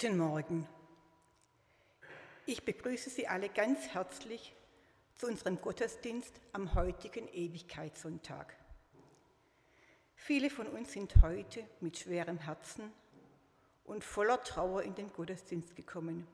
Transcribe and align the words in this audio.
Guten 0.00 0.18
Morgen. 0.18 0.68
Ich 2.46 2.64
begrüße 2.64 3.10
Sie 3.10 3.26
alle 3.26 3.48
ganz 3.48 3.88
herzlich 3.88 4.54
zu 5.16 5.26
unserem 5.26 5.60
Gottesdienst 5.60 6.40
am 6.52 6.76
heutigen 6.76 7.26
Ewigkeitssonntag. 7.26 8.54
Viele 10.14 10.50
von 10.50 10.68
uns 10.68 10.92
sind 10.92 11.20
heute 11.20 11.64
mit 11.80 11.98
schwerem 11.98 12.38
Herzen 12.38 12.92
und 13.82 14.04
voller 14.04 14.40
Trauer 14.44 14.84
in 14.84 14.94
den 14.94 15.12
Gottesdienst 15.12 15.74
gekommen. 15.74 16.28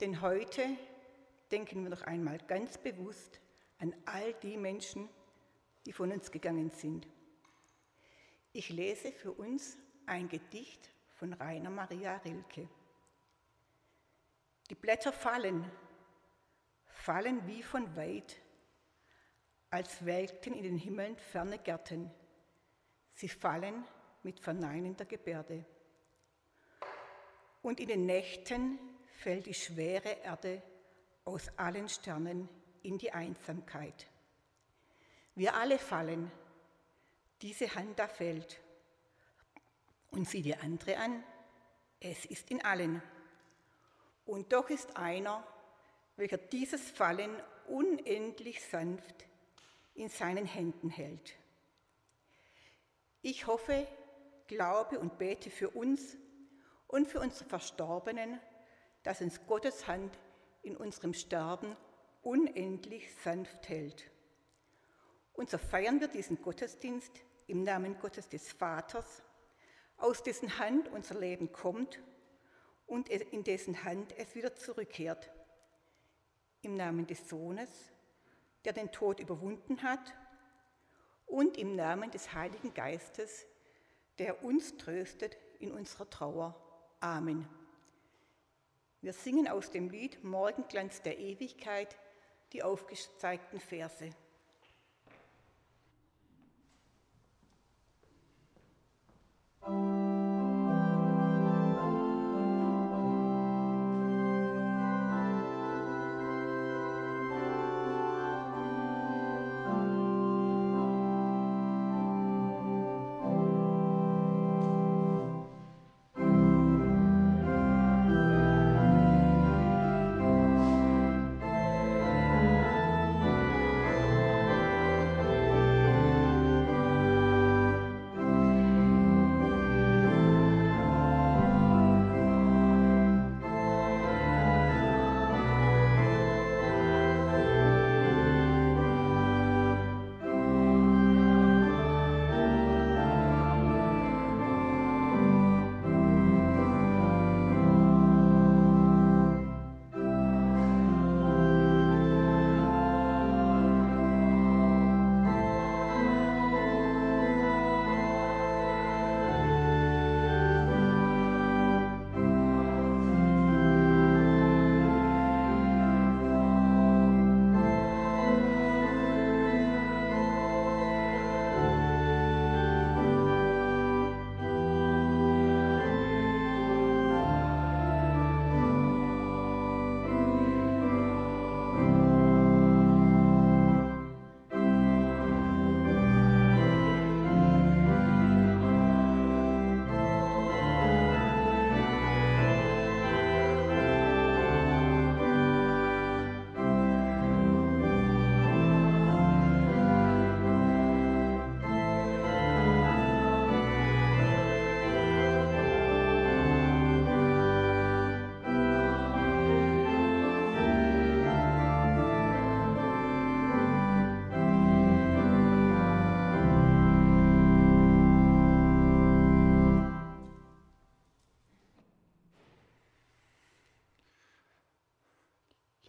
Denn 0.00 0.20
heute 0.20 0.64
denken 1.50 1.82
wir 1.82 1.90
noch 1.90 2.02
einmal 2.02 2.38
ganz 2.46 2.78
bewusst 2.78 3.40
an 3.80 3.92
all 4.04 4.32
die 4.44 4.56
Menschen, 4.56 5.08
die 5.86 5.92
von 5.92 6.12
uns 6.12 6.30
gegangen 6.30 6.70
sind. 6.70 7.08
Ich 8.52 8.68
lese 8.68 9.10
für 9.10 9.32
uns 9.32 9.76
ein 10.06 10.28
Gedicht 10.28 10.88
von 11.20 11.34
Rainer 11.34 11.68
Maria 11.68 12.16
Rilke. 12.16 12.66
Die 14.70 14.74
Blätter 14.74 15.12
fallen, 15.12 15.70
fallen 16.86 17.46
wie 17.46 17.62
von 17.62 17.94
weit, 17.94 18.40
als 19.68 20.06
welkten 20.06 20.54
in 20.54 20.62
den 20.62 20.78
Himmeln 20.78 21.18
ferne 21.18 21.58
Gärten. 21.58 22.10
Sie 23.12 23.28
fallen 23.28 23.84
mit 24.22 24.40
verneinender 24.40 25.04
Gebärde. 25.04 25.66
Und 27.60 27.80
in 27.80 27.88
den 27.88 28.06
Nächten 28.06 28.78
fällt 29.18 29.44
die 29.44 29.52
schwere 29.52 30.22
Erde 30.22 30.62
aus 31.26 31.50
allen 31.58 31.90
Sternen 31.90 32.48
in 32.82 32.96
die 32.96 33.12
Einsamkeit. 33.12 34.06
Wir 35.34 35.54
alle 35.54 35.78
fallen, 35.78 36.32
diese 37.42 37.74
Hand 37.74 37.98
da 37.98 38.08
fällt. 38.08 38.58
Und 40.10 40.28
sieh 40.28 40.42
die 40.42 40.56
andere 40.56 40.96
an, 40.96 41.22
es 42.00 42.24
ist 42.24 42.50
in 42.50 42.64
allen. 42.64 43.02
Und 44.26 44.52
doch 44.52 44.70
ist 44.70 44.96
einer, 44.96 45.46
welcher 46.16 46.38
dieses 46.38 46.90
Fallen 46.90 47.30
unendlich 47.68 48.64
sanft 48.64 49.26
in 49.94 50.08
seinen 50.08 50.46
Händen 50.46 50.90
hält. 50.90 51.34
Ich 53.22 53.46
hoffe, 53.46 53.86
glaube 54.46 54.98
und 54.98 55.18
bete 55.18 55.50
für 55.50 55.70
uns 55.70 56.16
und 56.86 57.06
für 57.06 57.20
unsere 57.20 57.44
Verstorbenen, 57.44 58.40
dass 59.02 59.20
uns 59.20 59.46
Gottes 59.46 59.86
Hand 59.86 60.18
in 60.62 60.76
unserem 60.76 61.14
Sterben 61.14 61.76
unendlich 62.22 63.14
sanft 63.22 63.68
hält. 63.68 64.10
Und 65.32 65.50
so 65.50 65.58
feiern 65.58 66.00
wir 66.00 66.08
diesen 66.08 66.42
Gottesdienst 66.42 67.12
im 67.46 67.62
Namen 67.62 67.98
Gottes 67.98 68.28
des 68.28 68.52
Vaters, 68.52 69.22
aus 70.00 70.22
dessen 70.22 70.58
Hand 70.58 70.88
unser 70.88 71.18
Leben 71.18 71.52
kommt 71.52 72.00
und 72.86 73.08
in 73.08 73.44
dessen 73.44 73.84
Hand 73.84 74.16
es 74.18 74.34
wieder 74.34 74.54
zurückkehrt. 74.54 75.30
Im 76.62 76.76
Namen 76.76 77.06
des 77.06 77.28
Sohnes, 77.28 77.70
der 78.64 78.72
den 78.72 78.90
Tod 78.90 79.20
überwunden 79.20 79.82
hat, 79.82 80.12
und 81.26 81.56
im 81.56 81.76
Namen 81.76 82.10
des 82.10 82.34
Heiligen 82.34 82.74
Geistes, 82.74 83.46
der 84.18 84.44
uns 84.44 84.76
tröstet 84.76 85.36
in 85.60 85.70
unserer 85.70 86.10
Trauer. 86.10 86.56
Amen. 86.98 87.48
Wir 89.00 89.12
singen 89.12 89.48
aus 89.48 89.70
dem 89.70 89.88
Lied 89.88 90.22
Morgenglanz 90.24 91.02
der 91.02 91.18
Ewigkeit 91.18 91.96
die 92.52 92.62
aufgezeigten 92.62 93.60
Verse. 93.60 94.10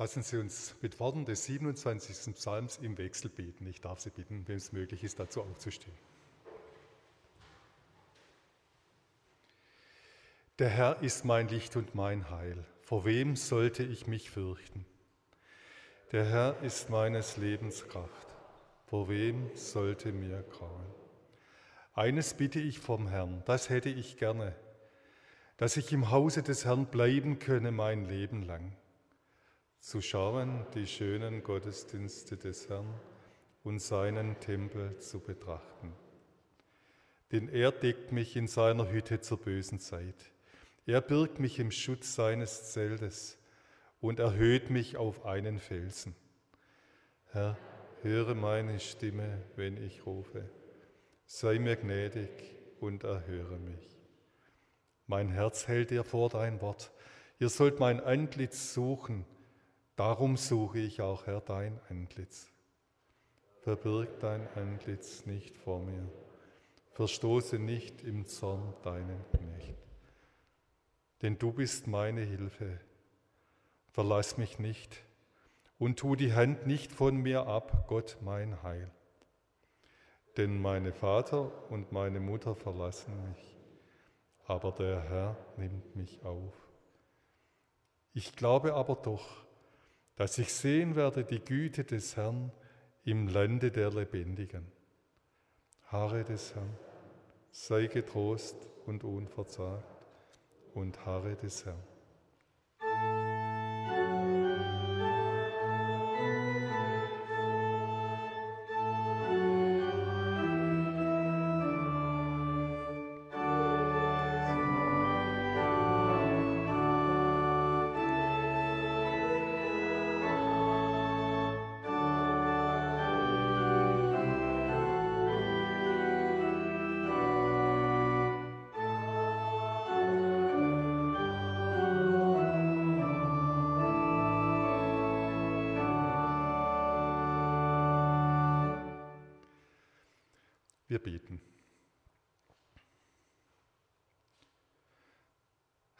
Lassen 0.01 0.23
Sie 0.23 0.37
uns 0.37 0.73
mit 0.81 0.99
Worten 0.99 1.25
des 1.25 1.45
27. 1.45 2.33
Psalms 2.33 2.79
im 2.81 2.97
Wechsel 2.97 3.29
beten. 3.29 3.67
Ich 3.67 3.81
darf 3.81 3.99
Sie 3.99 4.09
bitten, 4.09 4.47
wenn 4.47 4.57
es 4.57 4.71
möglich 4.71 5.03
ist, 5.03 5.19
dazu 5.19 5.43
aufzustehen. 5.43 5.93
Der 10.57 10.69
Herr 10.69 11.03
ist 11.03 11.23
mein 11.23 11.49
Licht 11.49 11.75
und 11.75 11.93
mein 11.93 12.31
Heil. 12.31 12.65
Vor 12.81 13.05
wem 13.05 13.35
sollte 13.35 13.83
ich 13.83 14.07
mich 14.07 14.31
fürchten? 14.31 14.87
Der 16.11 16.25
Herr 16.25 16.59
ist 16.63 16.89
meines 16.89 17.37
Lebens 17.37 17.87
Kraft. 17.87 18.33
Vor 18.87 19.07
wem 19.07 19.51
sollte 19.53 20.11
mir 20.11 20.41
grauen? 20.41 20.95
Eines 21.93 22.33
bitte 22.33 22.59
ich 22.59 22.79
vom 22.79 23.07
Herrn, 23.07 23.43
das 23.45 23.69
hätte 23.69 23.89
ich 23.89 24.17
gerne, 24.17 24.55
dass 25.57 25.77
ich 25.77 25.93
im 25.93 26.09
Hause 26.09 26.41
des 26.41 26.65
Herrn 26.65 26.87
bleiben 26.87 27.37
könne 27.37 27.71
mein 27.71 28.05
Leben 28.05 28.41
lang 28.41 28.75
zu 29.81 29.99
schauen, 29.99 30.65
die 30.75 30.85
schönen 30.85 31.43
Gottesdienste 31.43 32.37
des 32.37 32.69
Herrn 32.69 32.93
und 33.63 33.81
seinen 33.81 34.39
Tempel 34.39 34.99
zu 34.99 35.19
betrachten. 35.19 35.93
Denn 37.31 37.49
er 37.49 37.71
deckt 37.71 38.11
mich 38.11 38.35
in 38.35 38.47
seiner 38.47 38.91
Hütte 38.91 39.21
zur 39.21 39.39
bösen 39.39 39.79
Zeit. 39.79 40.31
Er 40.85 41.01
birgt 41.01 41.39
mich 41.39 41.57
im 41.57 41.71
Schutz 41.71 42.13
seines 42.13 42.71
Zeltes 42.71 43.39
und 44.01 44.19
erhöht 44.19 44.69
mich 44.69 44.97
auf 44.97 45.25
einen 45.25 45.59
Felsen. 45.59 46.15
Herr, 47.31 47.57
höre 48.03 48.35
meine 48.35 48.79
Stimme, 48.79 49.41
wenn 49.55 49.77
ich 49.77 50.05
rufe. 50.05 50.47
Sei 51.25 51.57
mir 51.57 51.75
gnädig 51.75 52.29
und 52.79 53.03
erhöre 53.03 53.57
mich. 53.57 53.87
Mein 55.07 55.29
Herz 55.29 55.67
hält 55.67 55.89
dir 55.89 56.03
vor 56.03 56.29
dein 56.29 56.61
Wort. 56.61 56.91
Ihr 57.39 57.49
sollt 57.49 57.79
mein 57.79 57.99
Antlitz 57.99 58.73
suchen. 58.73 59.25
Darum 60.03 60.35
suche 60.35 60.79
ich 60.79 60.99
auch, 60.99 61.27
Herr, 61.27 61.41
dein 61.41 61.79
Antlitz. 61.87 62.51
Verbirg 63.59 64.19
dein 64.19 64.47
Antlitz 64.55 65.27
nicht 65.27 65.55
vor 65.55 65.79
mir. 65.79 66.09
Verstoße 66.89 67.59
nicht 67.59 68.01
im 68.01 68.25
Zorn 68.25 68.73
deinen 68.81 69.23
Knecht. 69.29 69.77
Denn 71.21 71.37
du 71.37 71.51
bist 71.51 71.85
meine 71.85 72.21
Hilfe. 72.21 72.79
Verlass 73.91 74.39
mich 74.39 74.57
nicht 74.57 75.03
und 75.77 75.99
tu 75.99 76.15
die 76.15 76.33
Hand 76.33 76.65
nicht 76.65 76.91
von 76.91 77.17
mir 77.17 77.45
ab, 77.45 77.85
Gott 77.87 78.17
mein 78.21 78.63
Heil. 78.63 78.89
Denn 80.35 80.59
meine 80.59 80.93
Vater 80.93 81.51
und 81.69 81.91
meine 81.91 82.19
Mutter 82.19 82.55
verlassen 82.55 83.13
mich, 83.29 83.55
aber 84.47 84.71
der 84.71 84.99
Herr 85.03 85.37
nimmt 85.57 85.95
mich 85.95 86.25
auf. 86.25 86.55
Ich 88.15 88.35
glaube 88.35 88.73
aber 88.73 88.95
doch, 88.95 89.45
dass 90.15 90.37
ich 90.37 90.53
sehen 90.53 90.95
werde 90.95 91.23
die 91.23 91.39
Güte 91.39 91.83
des 91.83 92.15
Herrn 92.15 92.51
im 93.03 93.27
Lande 93.27 93.71
der 93.71 93.89
Lebendigen. 93.89 94.71
Harre 95.87 96.23
des 96.23 96.55
Herrn, 96.55 96.77
sei 97.51 97.87
getrost 97.87 98.55
und 98.85 99.03
unverzagt 99.03 100.05
und 100.73 101.05
harre 101.05 101.35
des 101.35 101.65
Herrn. 101.65 101.83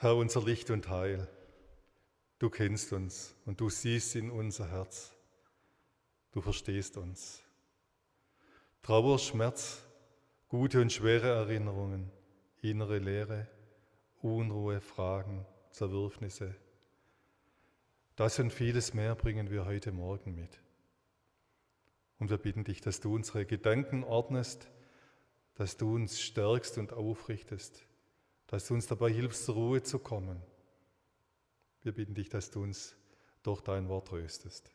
Herr, 0.01 0.15
unser 0.15 0.43
Licht 0.43 0.72
und 0.72 0.89
Heil, 0.89 1.27
du 2.39 2.50
kennst 2.50 2.91
uns 2.91 3.36
und 3.46 3.62
du 3.62 3.70
siehst 3.70 4.15
in 4.15 4.31
unser 4.31 4.67
Herz. 4.72 5.15
Du 6.31 6.41
verstehst 6.41 6.98
uns. 6.98 7.43
Trauer, 8.81 9.20
Schmerz, 9.20 9.84
gute 10.48 10.81
und 10.81 10.91
schwere 10.91 11.27
Erinnerungen, 11.27 12.10
innere 12.63 12.98
Leere, 12.98 13.48
Unruhe, 14.24 14.81
Fragen, 14.81 15.46
Zerwürfnisse. 15.70 16.55
Das 18.15 18.39
und 18.39 18.51
vieles 18.51 18.96
mehr 18.96 19.13
bringen 19.13 19.51
wir 19.51 19.65
heute 19.65 19.91
Morgen 19.91 20.34
mit. 20.34 20.63
Und 22.17 22.31
wir 22.31 22.39
bitten 22.39 22.63
dich, 22.63 22.81
dass 22.81 23.01
du 23.01 23.13
unsere 23.13 23.46
Gedanken 23.46 24.03
ordnest, 24.03 24.67
dass 25.53 25.77
du 25.77 25.93
uns 25.93 26.20
stärkst 26.20 26.79
und 26.79 26.91
aufrichtest, 26.91 27.86
dass 28.51 28.67
du 28.67 28.74
uns 28.74 28.86
dabei 28.86 29.10
hilfst, 29.10 29.46
zur 29.46 29.55
Ruhe 29.55 29.81
zu 29.81 29.98
kommen. 29.98 30.41
Wir 31.84 31.93
bitten 31.93 32.13
dich, 32.13 32.27
dass 32.27 32.51
du 32.51 32.62
uns 32.62 32.96
durch 33.43 33.62
dein 33.62 33.88
Wort 33.88 34.10
tröstest. 34.10 34.70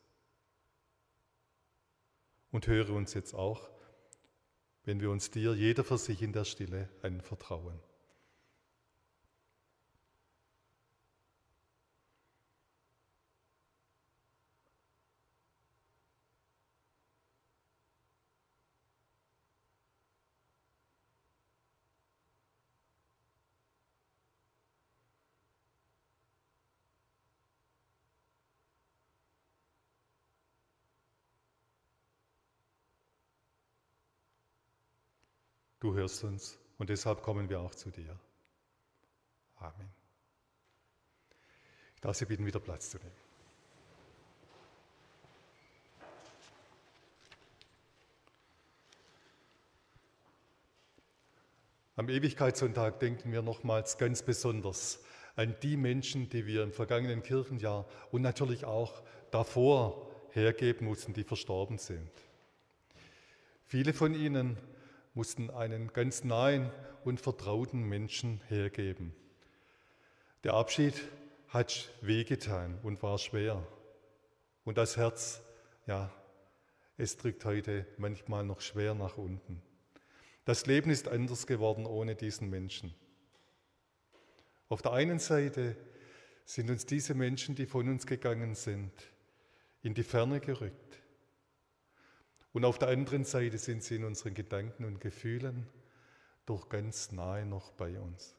Und 2.51 2.67
höre 2.67 2.91
uns 2.91 3.13
jetzt 3.13 3.35
auch, 3.35 3.69
wenn 4.85 5.01
wir 5.01 5.11
uns 5.11 5.31
dir 5.31 5.55
jeder 5.55 5.85
für 5.85 5.99
sich 5.99 6.23
in 6.23 6.33
der 6.33 6.45
Stille 6.45 6.89
anvertrauen. 7.03 7.79
Du 35.87 35.95
hörst 35.95 36.25
uns 36.25 36.59
und 36.79 36.91
deshalb 36.91 37.23
kommen 37.23 37.49
wir 37.49 37.61
auch 37.61 37.73
zu 37.73 37.93
dir. 37.93 38.19
Amen. 39.59 39.89
Ich 41.95 42.01
darf 42.01 42.17
Sie 42.17 42.25
bitten, 42.25 42.45
wieder 42.45 42.59
Platz 42.59 42.91
zu 42.91 42.99
nehmen. 42.99 43.13
Am 51.95 52.09
Ewigkeitssonntag 52.09 52.99
denken 52.99 53.31
wir 53.31 53.43
nochmals 53.43 53.97
ganz 53.97 54.23
besonders 54.23 54.99
an 55.37 55.55
die 55.63 55.77
Menschen, 55.77 56.29
die 56.29 56.47
wir 56.47 56.65
im 56.65 56.73
vergangenen 56.73 57.23
Kirchenjahr 57.23 57.87
und 58.11 58.23
natürlich 58.23 58.65
auch 58.65 59.05
davor 59.31 60.11
hergeben 60.33 60.89
mussten, 60.89 61.13
die 61.13 61.23
verstorben 61.23 61.79
sind. 61.79 62.11
Viele 63.67 63.93
von 63.93 64.15
ihnen 64.15 64.59
mussten 65.17 65.51
einen 65.51 65.93
ganz 65.95 66.25
nahen 66.25 66.71
und 67.05 67.21
vertrauten 67.21 67.83
Menschen 67.83 68.43
hergeben. 68.49 69.15
Der 70.45 70.53
Abschied 70.53 70.95
hat 71.49 71.91
wehgetan 72.03 72.79
und 72.83 73.03
war 73.03 73.19
schwer. 73.19 73.67
Und 74.65 74.77
das 74.77 74.99
Herz, 74.99 75.41
ja, 75.87 76.13
es 76.99 77.17
drückt 77.17 77.47
heute 77.47 77.87
manchmal 77.97 78.45
noch 78.45 78.61
schwer 78.61 78.95
nach 78.95 79.17
unten. 79.17 79.63
Das 80.45 80.67
Leben 80.67 80.91
ist 80.91 81.09
anders 81.09 81.47
geworden 81.47 81.87
ohne 81.87 82.15
diesen 82.15 82.51
Menschen. 82.51 82.95
Auf 84.69 84.83
der 84.83 84.93
einen 84.93 85.19
Seite 85.19 85.77
sind 86.45 86.71
uns 86.71 86.85
diese 86.85 87.15
Menschen, 87.15 87.55
die 87.55 87.67
von 87.67 87.89
uns 87.89 88.07
gegangen 88.07 88.55
sind, 88.55 88.93
in 89.83 89.95
die 89.95 90.05
Ferne 90.05 90.41
gerückt. 90.41 90.86
Und 92.57 92.65
auf 92.65 92.79
der 92.79 92.89
anderen 92.89 93.27
Seite 93.27 93.59
sind 93.59 93.83
sie 93.83 93.97
in 93.97 94.05
unseren 94.05 94.33
Gedanken 94.33 94.87
und 94.87 94.99
Gefühlen 94.99 95.69
doch 96.47 96.71
ganz 96.71 97.13
nahe 97.13 97.45
noch 97.45 97.71
bei 97.73 98.01
uns. 98.01 98.35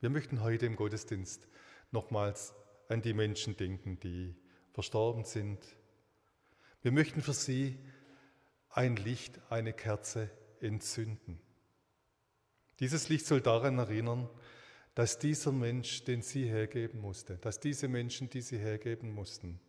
Wir 0.00 0.10
möchten 0.10 0.42
heute 0.42 0.66
im 0.66 0.74
Gottesdienst 0.74 1.46
nochmals 1.92 2.54
an 2.88 3.02
die 3.02 3.12
Menschen 3.12 3.56
denken, 3.56 4.00
die 4.00 4.34
verstorben 4.72 5.22
sind. 5.22 5.60
Wir 6.82 6.90
möchten 6.90 7.22
für 7.22 7.34
sie 7.34 7.78
ein 8.70 8.96
Licht, 8.96 9.38
eine 9.48 9.72
Kerze 9.72 10.28
entzünden. 10.58 11.40
Dieses 12.80 13.10
Licht 13.10 13.26
soll 13.26 13.42
daran 13.42 13.78
erinnern, 13.78 14.28
dass 14.96 15.20
dieser 15.20 15.52
Mensch, 15.52 16.02
den 16.02 16.22
sie 16.22 16.46
hergeben 16.48 17.00
musste, 17.00 17.36
dass 17.36 17.60
diese 17.60 17.86
Menschen, 17.86 18.28
die 18.28 18.40
sie 18.40 18.58
hergeben 18.58 19.14
mussten, 19.14 19.60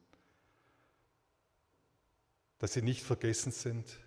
dass 2.64 2.72
sie 2.72 2.82
nicht 2.82 3.04
vergessen 3.04 3.52
sind, 3.52 4.00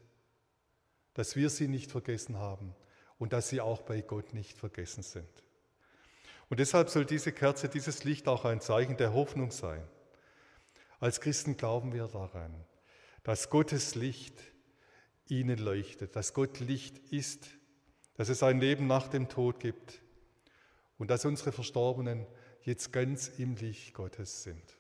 dass 1.13 1.37
wir 1.37 1.51
sie 1.51 1.69
nicht 1.69 1.91
vergessen 1.91 2.39
haben 2.39 2.75
und 3.19 3.35
dass 3.35 3.51
sie 3.51 3.61
auch 3.61 3.83
bei 3.83 4.01
Gott 4.01 4.33
nicht 4.33 4.57
vergessen 4.57 5.03
sind. 5.03 5.29
Und 6.49 6.59
deshalb 6.59 6.89
soll 6.89 7.05
diese 7.05 7.33
Kerze, 7.33 7.69
dieses 7.69 8.05
Licht 8.05 8.29
auch 8.29 8.47
ein 8.47 8.63
Zeichen 8.63 8.97
der 8.97 9.13
Hoffnung 9.13 9.51
sein. 9.51 9.87
Als 11.01 11.21
Christen 11.21 11.59
glauben 11.59 11.93
wir 11.93 12.09
daran, 12.09 12.65
dass 13.25 13.51
Gottes 13.51 13.95
Licht 13.95 14.41
ihnen 15.29 15.59
leuchtet, 15.59 16.17
dass 16.17 16.33
Gott 16.33 16.59
Licht 16.59 16.97
ist, 17.13 17.51
dass 18.15 18.31
es 18.31 18.43
ein 18.43 18.59
Leben 18.59 18.87
nach 18.87 19.09
dem 19.09 19.29
Tod 19.29 19.61
gibt 19.61 20.01
und 20.97 21.11
dass 21.11 21.27
unsere 21.27 21.53
Verstorbenen 21.53 22.27
jetzt 22.63 22.91
ganz 22.91 23.29
im 23.29 23.57
Licht 23.57 23.93
Gottes 23.93 24.45
sind. 24.45 24.79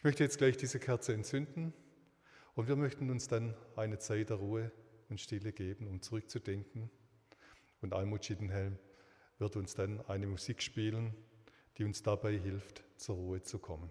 Ich 0.00 0.04
möchte 0.04 0.24
jetzt 0.24 0.38
gleich 0.38 0.56
diese 0.56 0.80
Kerze 0.80 1.12
entzünden 1.12 1.74
und 2.54 2.68
wir 2.68 2.76
möchten 2.76 3.10
uns 3.10 3.28
dann 3.28 3.54
eine 3.76 3.98
Zeit 3.98 4.30
der 4.30 4.38
Ruhe 4.38 4.72
und 5.10 5.20
Stille 5.20 5.52
geben, 5.52 5.86
um 5.88 6.00
zurückzudenken. 6.00 6.90
Und 7.82 7.92
Almut 7.92 8.24
Schittenhelm 8.24 8.78
wird 9.38 9.56
uns 9.56 9.74
dann 9.74 10.00
eine 10.06 10.26
Musik 10.26 10.62
spielen, 10.62 11.14
die 11.76 11.84
uns 11.84 12.02
dabei 12.02 12.32
hilft, 12.38 12.82
zur 12.96 13.16
Ruhe 13.16 13.42
zu 13.42 13.58
kommen. 13.58 13.90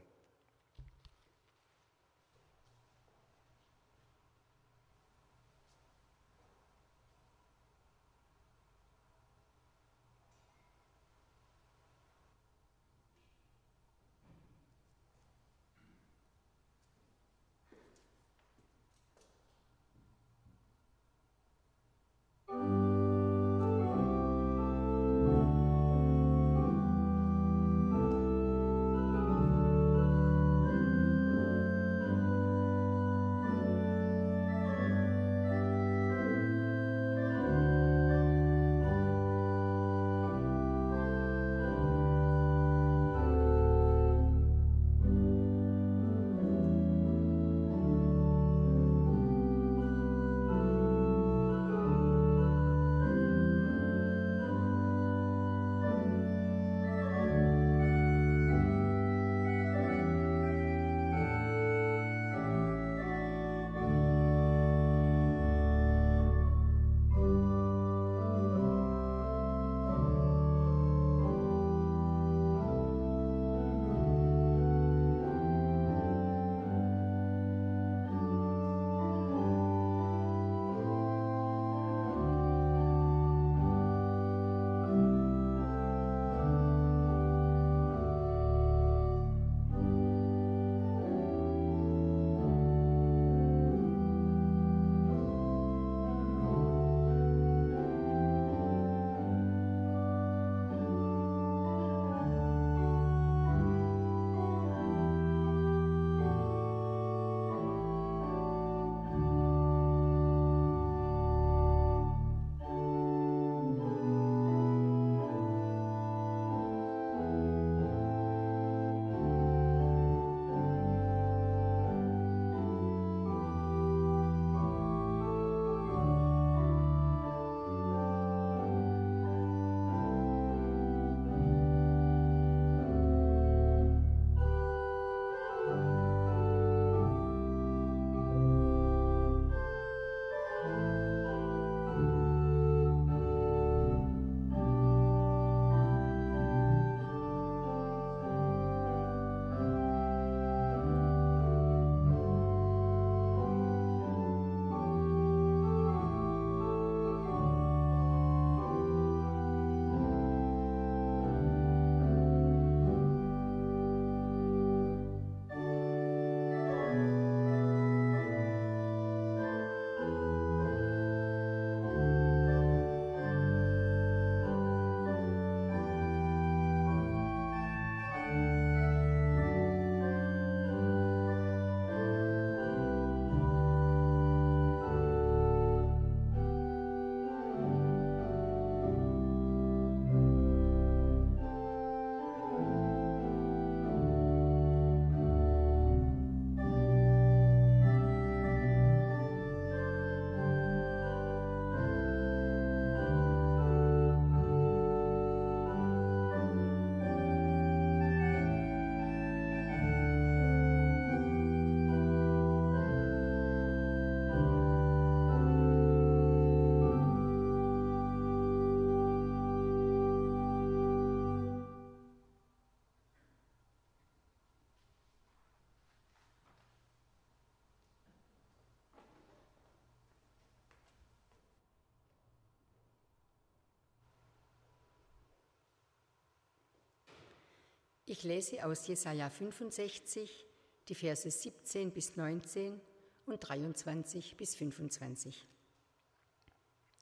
Ich 238.11 238.23
lese 238.23 238.65
aus 238.65 238.87
Jesaja 238.87 239.29
65 239.29 240.43
die 240.87 240.95
Verse 240.95 241.29
17 241.29 241.91
bis 241.91 242.17
19 242.17 242.81
und 243.27 243.37
23 243.39 244.35
bis 244.35 244.55
25. 244.55 245.45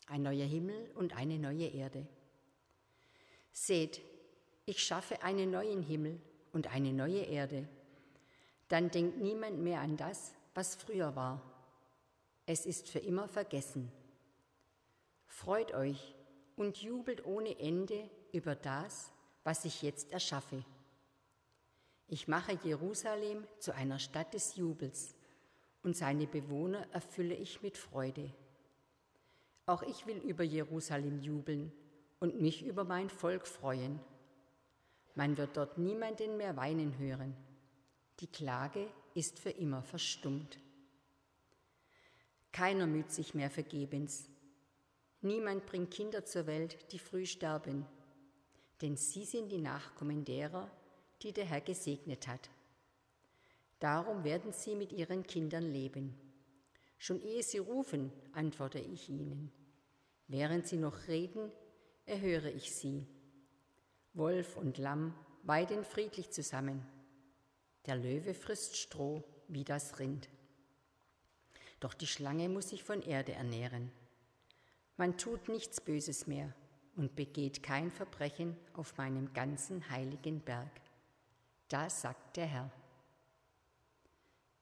Ein 0.07 0.23
neuer 0.23 0.45
Himmel 0.45 0.91
und 0.95 1.15
eine 1.15 1.39
neue 1.39 1.67
Erde. 1.67 2.05
Seht, 3.53 4.01
ich 4.65 4.83
schaffe 4.83 5.23
einen 5.23 5.49
neuen 5.49 5.81
Himmel 5.81 6.19
und 6.51 6.67
eine 6.67 6.91
neue 6.91 7.21
Erde. 7.21 7.69
Dann 8.67 8.91
denkt 8.91 9.17
niemand 9.21 9.59
mehr 9.59 9.79
an 9.79 9.95
das, 9.95 10.33
was 10.55 10.75
früher 10.75 11.15
war. 11.15 11.41
Es 12.45 12.65
ist 12.65 12.89
für 12.89 12.99
immer 12.99 13.29
vergessen. 13.29 13.89
Freut 15.25 15.73
euch 15.73 16.15
und 16.57 16.75
jubelt 16.75 17.23
ohne 17.25 17.57
Ende 17.59 18.09
über 18.33 18.55
das, 18.55 19.13
was 19.45 19.63
ich 19.63 19.81
jetzt 19.83 20.11
erschaffe. 20.11 20.65
Ich 22.09 22.27
mache 22.27 22.57
Jerusalem 22.63 23.45
zu 23.59 23.73
einer 23.73 23.99
Stadt 23.99 24.33
des 24.33 24.55
Jubels 24.55 25.13
und 25.83 25.97
seine 25.97 26.25
Bewohner 26.25 26.87
erfülle 26.93 27.35
ich 27.35 27.61
mit 27.61 27.77
Freude. 27.77 28.33
Auch 29.65 29.83
ich 29.83 30.05
will 30.07 30.17
über 30.17 30.43
Jerusalem 30.43 31.19
jubeln 31.19 31.73
und 32.19 32.39
mich 32.39 32.65
über 32.65 32.85
mein 32.85 33.09
Volk 33.09 33.45
freuen. 33.45 33.99
Man 35.15 35.35
wird 35.35 35.57
dort 35.57 35.77
niemanden 35.77 36.37
mehr 36.37 36.55
weinen 36.55 36.97
hören. 36.97 37.35
Die 38.21 38.27
Klage 38.27 38.87
ist 39.13 39.39
für 39.39 39.49
immer 39.49 39.83
verstummt. 39.83 40.59
Keiner 42.53 42.87
müht 42.87 43.11
sich 43.11 43.33
mehr 43.33 43.49
vergebens. 43.49 44.29
Niemand 45.21 45.65
bringt 45.65 45.91
Kinder 45.91 46.23
zur 46.23 46.47
Welt, 46.47 46.77
die 46.91 46.99
früh 46.99 47.25
sterben, 47.25 47.85
denn 48.81 48.95
sie 48.95 49.25
sind 49.25 49.51
die 49.51 49.57
Nachkommen 49.57 50.23
derer, 50.23 50.71
die 51.21 51.33
der 51.33 51.45
Herr 51.45 51.61
gesegnet 51.61 52.27
hat. 52.27 52.49
Darum 53.79 54.23
werden 54.23 54.53
sie 54.53 54.75
mit 54.75 54.91
ihren 54.91 55.23
Kindern 55.23 55.63
leben. 55.63 56.15
Schon 56.97 57.21
ehe 57.21 57.43
sie 57.43 57.59
rufen, 57.59 58.11
antworte 58.33 58.79
ich 58.79 59.09
ihnen. 59.09 59.51
Während 60.27 60.67
sie 60.67 60.77
noch 60.77 61.07
reden, 61.07 61.51
erhöre 62.05 62.49
ich 62.49 62.73
sie. 62.73 63.05
Wolf 64.13 64.57
und 64.57 64.77
Lamm 64.77 65.13
weiden 65.43 65.83
friedlich 65.83 66.31
zusammen. 66.31 66.85
Der 67.85 67.95
Löwe 67.95 68.33
frisst 68.33 68.77
Stroh 68.77 69.23
wie 69.47 69.63
das 69.63 69.99
Rind. 69.99 70.27
Doch 71.79 71.93
die 71.93 72.07
Schlange 72.07 72.49
muss 72.49 72.69
sich 72.69 72.83
von 72.83 73.01
Erde 73.01 73.33
ernähren. 73.33 73.91
Man 74.97 75.17
tut 75.17 75.47
nichts 75.47 75.79
Böses 75.79 76.25
mehr 76.25 76.53
und 76.95 77.15
begeht 77.15 77.61
kein 77.61 77.91
Verbrechen 77.91 78.57
auf 78.73 78.97
meinem 78.97 79.31
ganzen 79.33 79.87
heiligen 79.91 80.41
Berg. 80.41 80.71
Das 81.69 82.01
sagt 82.01 82.37
der 82.37 82.45
Herr. 82.45 82.71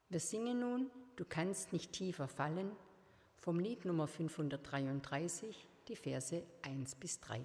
Wir 0.09 0.19
singen 0.19 0.59
nun, 0.59 0.89
du 1.15 1.25
kannst 1.25 1.73
nicht 1.73 1.91
tiefer 1.91 2.27
fallen, 2.27 2.71
vom 3.37 3.59
Lied 3.59 3.85
Nummer 3.85 4.07
533, 4.07 5.67
die 5.87 5.95
Verse 5.95 6.43
1 6.63 6.95
bis 6.95 7.19
3. 7.19 7.41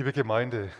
Liebe 0.00 0.14
Gemeinde, 0.14 0.70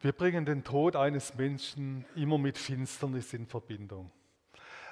wir 0.00 0.12
bringen 0.12 0.44
den 0.44 0.62
Tod 0.62 0.94
eines 0.94 1.36
Menschen 1.36 2.04
immer 2.14 2.36
mit 2.36 2.58
Finsternis 2.58 3.32
in 3.32 3.46
Verbindung. 3.46 4.10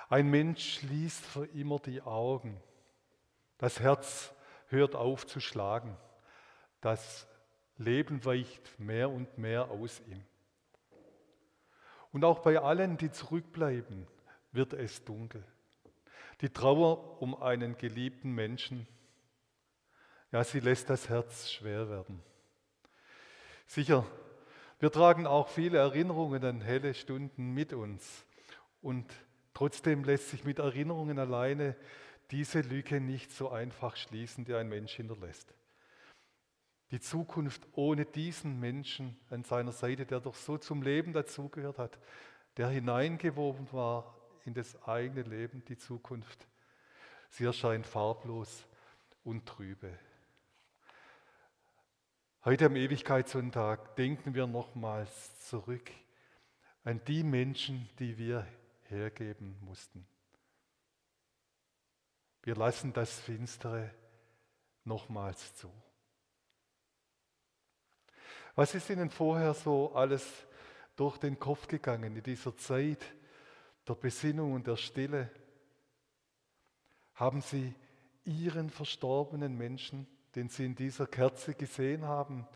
Ein 0.08 0.30
Mensch 0.30 0.78
schließt 0.78 1.26
für 1.26 1.44
immer 1.44 1.78
die 1.78 2.00
Augen. 2.00 2.58
Das 3.58 3.80
Herz 3.80 4.32
hört 4.68 4.94
auf 4.94 5.26
zu 5.26 5.40
schlagen. 5.40 5.94
Das 6.80 7.28
Leben 7.76 8.24
weicht 8.24 8.80
mehr 8.80 9.10
und 9.10 9.36
mehr 9.36 9.70
aus 9.70 10.00
ihm. 10.06 10.24
Und 12.12 12.24
auch 12.24 12.38
bei 12.38 12.58
allen, 12.58 12.96
die 12.96 13.10
zurückbleiben, 13.10 14.06
wird 14.52 14.72
es 14.72 15.04
dunkel. 15.04 15.44
Die 16.40 16.48
Trauer 16.48 17.20
um 17.20 17.42
einen 17.42 17.76
geliebten 17.76 18.32
Menschen, 18.32 18.88
ja, 20.32 20.42
sie 20.44 20.60
lässt 20.60 20.88
das 20.88 21.10
Herz 21.10 21.50
schwer 21.50 21.90
werden. 21.90 22.22
Sicher, 23.68 24.06
wir 24.80 24.90
tragen 24.90 25.26
auch 25.26 25.48
viele 25.48 25.76
Erinnerungen 25.76 26.42
an 26.42 26.62
helle 26.62 26.94
Stunden 26.94 27.52
mit 27.52 27.74
uns. 27.74 28.24
Und 28.80 29.12
trotzdem 29.52 30.04
lässt 30.04 30.30
sich 30.30 30.44
mit 30.44 30.58
Erinnerungen 30.58 31.18
alleine 31.18 31.76
diese 32.30 32.62
Lücke 32.62 32.98
nicht 32.98 33.30
so 33.30 33.50
einfach 33.50 33.96
schließen, 33.96 34.46
die 34.46 34.54
ein 34.54 34.70
Mensch 34.70 34.94
hinterlässt. 34.94 35.52
Die 36.92 37.00
Zukunft 37.00 37.60
ohne 37.72 38.06
diesen 38.06 38.58
Menschen 38.58 39.20
an 39.28 39.44
seiner 39.44 39.72
Seite, 39.72 40.06
der 40.06 40.20
doch 40.20 40.34
so 40.34 40.56
zum 40.56 40.80
Leben 40.80 41.12
dazugehört 41.12 41.76
hat, 41.76 41.98
der 42.56 42.70
hineingewoben 42.70 43.70
war 43.70 44.16
in 44.46 44.54
das 44.54 44.82
eigene 44.84 45.22
Leben, 45.22 45.62
die 45.66 45.76
Zukunft, 45.76 46.48
sie 47.28 47.44
erscheint 47.44 47.86
farblos 47.86 48.64
und 49.24 49.44
trübe. 49.44 49.98
Heute 52.44 52.66
am 52.66 52.76
Ewigkeitssonntag 52.76 53.96
denken 53.96 54.32
wir 54.32 54.46
nochmals 54.46 55.40
zurück 55.48 55.90
an 56.84 57.00
die 57.08 57.24
Menschen, 57.24 57.90
die 57.98 58.16
wir 58.16 58.46
hergeben 58.84 59.58
mussten. 59.60 60.06
Wir 62.44 62.54
lassen 62.54 62.92
das 62.92 63.18
Finstere 63.18 63.90
nochmals 64.84 65.56
zu. 65.56 65.68
Was 68.54 68.72
ist 68.72 68.88
Ihnen 68.88 69.10
vorher 69.10 69.52
so 69.52 69.92
alles 69.92 70.46
durch 70.94 71.18
den 71.18 71.40
Kopf 71.40 71.66
gegangen 71.66 72.14
in 72.14 72.22
dieser 72.22 72.56
Zeit 72.56 73.04
der 73.88 73.94
Besinnung 73.94 74.52
und 74.52 74.68
der 74.68 74.76
Stille? 74.76 75.28
Haben 77.14 77.40
Sie 77.40 77.74
Ihren 78.24 78.70
verstorbenen 78.70 79.58
Menschen 79.58 80.06
den 80.34 80.48
Sie 80.48 80.64
in 80.64 80.74
dieser 80.74 81.06
Kerze 81.06 81.54
gesehen 81.54 82.04
haben, 82.04 82.46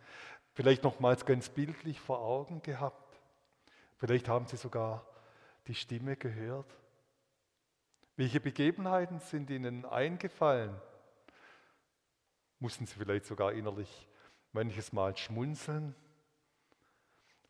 vielleicht 0.54 0.82
nochmals 0.82 1.24
ganz 1.24 1.48
bildlich 1.48 2.00
vor 2.00 2.20
Augen 2.20 2.62
gehabt. 2.62 3.20
Vielleicht 3.96 4.28
haben 4.28 4.46
Sie 4.46 4.56
sogar 4.56 5.06
die 5.66 5.74
Stimme 5.74 6.16
gehört. 6.16 6.76
Welche 8.16 8.40
Begebenheiten 8.40 9.20
sind 9.20 9.50
Ihnen 9.50 9.85
eingefallen? 9.85 10.74
Mussten 12.58 12.87
Sie 12.87 12.94
vielleicht 12.94 13.26
sogar 13.26 13.52
innerlich 13.52 14.08
manches 14.52 14.92
Mal 14.92 15.16
schmunzeln? 15.16 15.94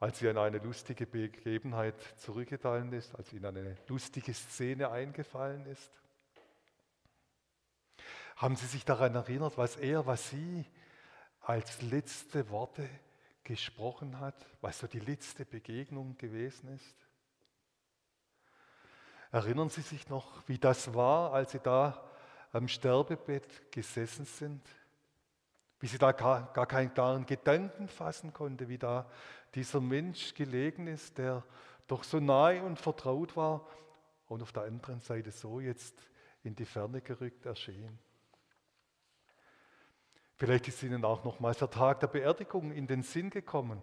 als 0.02 0.18
sie 0.18 0.28
an 0.28 0.36
eine 0.36 0.58
lustige 0.58 1.06
Begebenheit 1.06 1.94
zurückgefallen 2.16 2.92
ist, 2.92 3.14
als 3.14 3.32
ihnen 3.32 3.44
eine 3.44 3.76
lustige 3.86 4.34
Szene 4.34 4.90
eingefallen 4.90 5.64
ist? 5.66 5.92
Haben 8.36 8.56
Sie 8.56 8.66
sich 8.66 8.84
daran 8.84 9.14
erinnert, 9.14 9.58
was 9.58 9.76
er, 9.76 10.06
was 10.06 10.30
sie 10.30 10.64
als 11.40 11.82
letzte 11.82 12.48
Worte 12.50 12.88
gesprochen 13.44 14.20
hat, 14.20 14.46
was 14.60 14.78
so 14.78 14.86
die 14.86 15.00
letzte 15.00 15.44
Begegnung 15.44 16.16
gewesen 16.16 16.68
ist? 16.74 16.96
Erinnern 19.30 19.70
Sie 19.70 19.80
sich 19.80 20.08
noch, 20.08 20.46
wie 20.46 20.58
das 20.58 20.94
war, 20.94 21.32
als 21.32 21.52
Sie 21.52 21.60
da 21.60 22.02
am 22.52 22.68
Sterbebett 22.68 23.72
gesessen 23.72 24.26
sind? 24.26 24.62
Wie 25.80 25.86
sie 25.88 25.98
da 25.98 26.12
gar, 26.12 26.52
gar 26.52 26.66
keinen 26.66 26.94
klaren 26.94 27.26
Gedanken 27.26 27.88
fassen 27.88 28.32
konnte, 28.32 28.68
wie 28.68 28.78
da 28.78 29.10
dieser 29.54 29.80
Mensch 29.80 30.32
gelegen 30.34 30.86
ist, 30.86 31.18
der 31.18 31.42
doch 31.88 32.04
so 32.04 32.20
nahe 32.20 32.62
und 32.62 32.78
vertraut 32.78 33.36
war 33.36 33.66
und 34.28 34.42
auf 34.42 34.52
der 34.52 34.62
anderen 34.62 35.00
Seite 35.00 35.32
so 35.32 35.60
jetzt 35.60 35.94
in 36.44 36.54
die 36.54 36.64
Ferne 36.64 37.00
gerückt 37.00 37.46
erschien. 37.46 37.98
Vielleicht 40.42 40.66
ist 40.66 40.82
Ihnen 40.82 41.04
auch 41.04 41.22
nochmals 41.22 41.58
der 41.58 41.70
Tag 41.70 42.00
der 42.00 42.08
Beerdigung 42.08 42.72
in 42.72 42.88
den 42.88 43.04
Sinn 43.04 43.30
gekommen, 43.30 43.80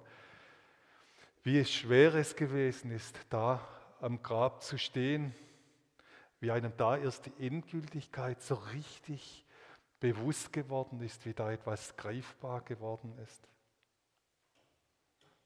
wie 1.42 1.64
schwer 1.64 2.14
es 2.16 2.36
gewesen 2.36 2.92
ist, 2.92 3.18
da 3.30 3.66
am 4.02 4.22
Grab 4.22 4.62
zu 4.62 4.78
stehen, 4.78 5.34
wie 6.42 6.52
einem 6.52 6.74
da 6.76 6.98
erst 6.98 7.28
die 7.28 7.48
Endgültigkeit 7.48 8.42
so 8.42 8.56
richtig 8.56 9.46
bewusst 10.02 10.52
geworden 10.52 11.00
ist, 11.00 11.26
wie 11.26 11.34
da 11.34 11.50
etwas 11.50 11.96
greifbar 11.96 12.60
geworden 12.64 13.18
ist. 13.24 13.48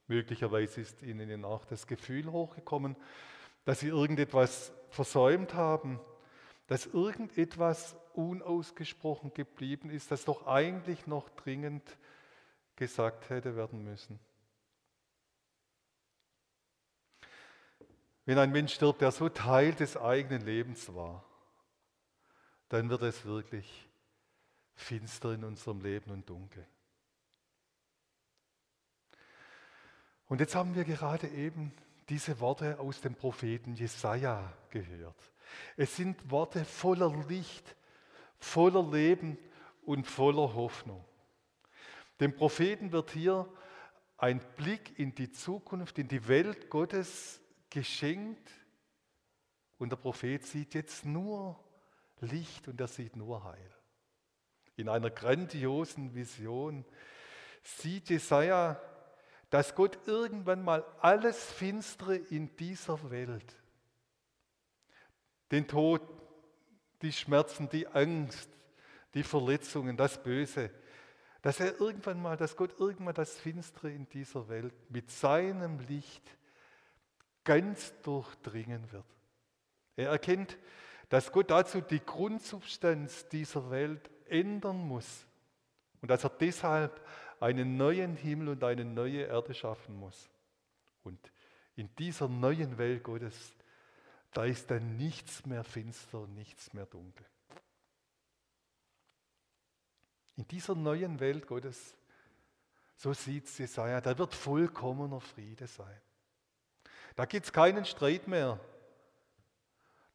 Möglicherweise 0.08 0.82
ist 0.82 1.04
Ihnen 1.04 1.45
auch 1.45 1.65
das 1.65 1.86
Gefühl 1.86 2.32
hochgekommen, 2.32 2.95
dass 3.65 3.82
Sie 3.82 3.89
irgendetwas 3.89 4.73
versäumt 4.89 5.54
haben, 5.54 5.99
dass 6.67 6.86
irgendetwas 6.86 7.95
unausgesprochen 8.13 9.34
geblieben 9.34 9.89
ist, 9.89 10.12
das 10.12 10.26
doch 10.26 10.47
eigentlich 10.47 11.08
noch 11.08 11.30
dringend 11.30 11.84
gesagt 12.76 13.30
hätte 13.30 13.56
werden 13.56 13.84
müssen. 13.84 14.19
Wenn 18.26 18.38
ein 18.38 18.52
Mensch 18.52 18.73
stirbt, 18.73 19.02
der 19.02 19.12
so 19.12 19.28
Teil 19.30 19.73
des 19.73 19.97
eigenen 19.97 20.41
Lebens 20.41 20.93
war, 20.93 21.26
dann 22.69 22.89
wird 22.89 23.02
es 23.02 23.26
wirklich 23.26 23.89
finster 24.76 25.34
in 25.34 25.43
unserem 25.43 25.82
Leben 25.82 26.12
und 26.12 26.28
dunkel. 26.30 26.65
Und 30.28 30.39
jetzt 30.39 30.56
haben 30.56 30.73
wir 30.73 30.86
gerade 30.86 31.28
eben 31.28 31.73
diese 32.10 32.39
Worte 32.39 32.80
aus 32.80 33.02
dem 33.02 33.13
Propheten 33.13 33.76
Jesaja 33.76 34.52
gehört. 34.69 35.33
Es 35.78 35.96
sind 35.96 36.32
Worte 36.32 36.66
voller 36.66 37.13
Licht, 37.28 37.76
voller 38.38 38.84
Leben 38.92 39.38
und 39.86 40.06
voller 40.06 40.54
Hoffnung. 40.54 41.04
Dem 42.20 42.36
Propheten 42.36 42.92
wird 42.92 43.12
hier 43.12 43.48
ein 44.18 44.39
Blick 44.56 44.98
in 44.98 45.13
die 45.16 45.32
Zukunft, 45.32 46.00
in 46.00 46.08
die 46.08 46.28
Welt 46.28 46.70
Gottes 46.70 47.42
geschenkt. 47.70 48.52
Und 49.78 49.92
der 49.92 49.98
Prophet 49.98 50.46
sieht 50.46 50.74
jetzt 50.74 51.06
nur 51.06 51.60
Licht 52.22 52.68
und 52.68 52.80
er 52.80 52.88
sieht 52.88 53.16
nur 53.16 53.44
Heil. 53.44 53.76
In 54.76 54.89
einer 54.89 55.10
grandiosen 55.10 56.16
Vision 56.16 56.86
sieht 57.63 58.10
Jesaja, 58.10 58.80
dass 59.50 59.76
Gott 59.76 60.00
irgendwann 60.08 60.63
mal 60.63 60.84
alles 61.00 61.44
Finstere 61.44 62.16
in 62.16 62.56
dieser 62.56 63.12
Welt, 63.12 63.56
den 65.54 65.68
Tod, 65.68 66.02
die 67.04 67.12
Schmerzen, 67.12 67.70
die 67.70 67.88
Angst, 67.88 68.50
die 69.13 69.22
Verletzungen, 69.22 69.96
das 69.96 70.22
Böse, 70.22 70.72
dass 71.44 71.60
er 71.60 71.80
irgendwann 71.80 72.20
mal, 72.20 72.38
dass 72.38 72.56
Gott 72.56 72.80
irgendwann 72.80 73.13
das 73.13 73.38
Finstere 73.38 73.92
in 73.92 74.10
dieser 74.10 74.50
Welt 74.50 74.74
mit 74.89 75.12
seinem 75.12 75.80
Licht 75.82 76.24
ganz 77.44 77.94
durchdringen 78.02 78.92
wird. 78.92 79.06
Er 79.96 80.10
erkennt, 80.10 80.58
dass 81.10 81.32
Gott 81.32 81.52
dazu 81.52 81.82
die 81.82 82.04
Grundsubstanz 82.04 83.28
dieser 83.30 83.70
Welt 83.70 84.10
ändern 84.28 84.78
muss 84.78 85.28
und 86.02 86.10
dass 86.10 86.24
er 86.24 86.32
deshalb 86.32 87.06
einen 87.39 87.78
neuen 87.78 88.16
Himmel 88.16 88.50
und 88.50 88.63
eine 88.63 88.86
neue 88.86 89.24
Erde 89.24 89.54
schaffen 89.54 90.00
muss. 90.00 90.30
Und 91.04 91.20
in 91.76 91.94
dieser 91.98 92.28
neuen 92.28 92.80
Welt 92.80 93.04
Gottes, 93.04 93.54
da 94.34 94.46
ist 94.46 94.72
dann 94.72 94.98
nichts 94.98 95.46
mehr 95.46 95.63
finster, 95.63 96.28
nichts 96.28 96.74
mehr 96.74 96.86
dunkel. 96.86 97.26
In 100.36 100.48
dieser 100.48 100.76
neuen 100.76 101.19
Welt 101.19 101.46
Gottes, 101.46 101.96
so 102.98 103.13
sieht 103.13 103.46
es 103.46 103.58
Jesaja, 103.58 104.02
da 104.02 104.17
wird 104.17 104.34
vollkommener 104.34 105.19
Friede 105.19 105.67
sein. 105.67 106.02
Da 107.15 107.26
gibt 107.26 107.46
es 107.46 107.54
keinen 107.54 107.86
Streit 107.86 108.28
mehr. 108.28 108.60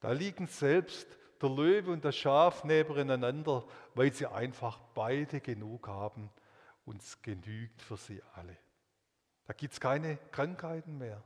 Da 0.01 0.13
liegen 0.13 0.47
selbst 0.47 1.07
der 1.41 1.51
Löwe 1.51 1.93
und 1.93 2.05
das 2.05 2.17
Schaf 2.17 2.65
nebeneinander, 2.65 3.65
weil 3.95 4.13
sie 4.13 4.27
einfach 4.27 4.79
beide 4.95 5.41
genug 5.41 5.87
haben 5.87 6.31
und 6.85 7.03
es 7.03 7.23
genügt 7.23 7.81
für 7.83 7.97
sie 7.97 8.21
alle. 8.35 8.57
Da 9.47 9.53
gibt 9.53 9.75
es 9.75 9.81
keine 9.81 10.17
Krankheiten 10.33 10.99
mehr, 10.99 11.23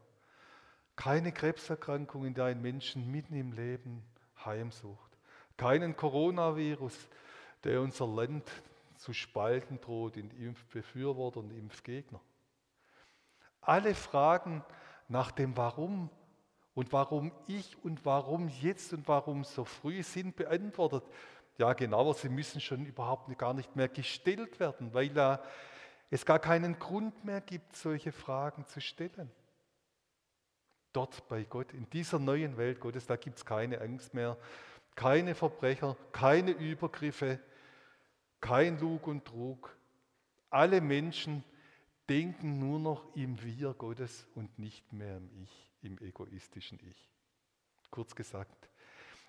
keine 0.97 1.33
Krebserkrankungen, 1.33 2.35
die 2.35 2.41
einen 2.41 2.63
Menschen 2.63 3.11
mitten 3.11 3.35
im 3.35 3.53
Leben 3.53 4.03
heimsucht, 4.45 5.11
keinen 5.57 5.97
Coronavirus, 5.97 7.09
der 7.65 7.81
unser 7.81 8.07
Land 8.07 8.51
zu 8.97 9.13
spalten 9.13 9.81
droht 9.81 10.17
in 10.17 10.31
Impfbefürworter 10.31 11.41
und 11.41 11.51
Impfgegner. 11.51 12.21
Alle 13.61 13.95
Fragen 13.95 14.65
nach 15.09 15.31
dem 15.31 15.57
Warum 15.57 16.11
und 16.75 16.93
warum 16.93 17.33
ich 17.47 17.77
und 17.85 18.05
warum 18.05 18.49
jetzt 18.49 18.93
und 18.93 19.07
warum 19.09 19.45
so 19.45 19.65
früh 19.65 20.03
sind 20.03 20.37
beantwortet. 20.37 21.05
Ja, 21.59 21.73
genauer, 21.75 22.15
sie 22.15 22.29
müssen 22.29 22.61
schon 22.61 22.87
überhaupt 22.87 23.37
gar 23.39 23.55
nicht 23.55 23.77
mehr 23.77 23.89
gestellt 23.89 24.59
werden, 24.59 24.95
weil 24.95 25.41
es 26.11 26.25
gar 26.25 26.39
keinen 26.39 26.79
Grund 26.79 27.25
mehr 27.25 27.41
gibt, 27.41 27.77
solche 27.77 28.11
Fragen 28.11 28.65
zu 28.67 28.81
stellen. 28.81 29.31
Dort 30.93 31.27
bei 31.29 31.45
Gott, 31.45 31.73
in 31.73 31.89
dieser 31.91 32.19
neuen 32.19 32.57
Welt 32.57 32.81
Gottes, 32.81 33.07
da 33.07 33.17
gibt 33.17 33.39
es 33.39 33.45
keine 33.45 33.81
Angst 33.81 34.13
mehr, 34.13 34.37
keine 34.95 35.35
Verbrecher, 35.35 35.97
keine 36.13 36.51
Übergriffe, 36.51 37.41
kein 38.41 38.79
Lug 38.79 39.07
und 39.07 39.25
Trug. 39.25 39.75
Alle 40.51 40.81
Menschen 40.81 41.45
denken 42.09 42.59
nur 42.59 42.79
noch 42.79 43.17
im 43.17 43.43
Wir 43.43 43.73
Gottes 43.73 44.27
und 44.35 44.59
nicht 44.59 44.93
mehr 44.93 45.17
im 45.17 45.31
Ich, 45.43 45.73
im 45.81 45.99
egoistischen 45.99 46.79
Ich. 46.91 47.09
Kurz 47.91 48.15
gesagt, 48.15 48.69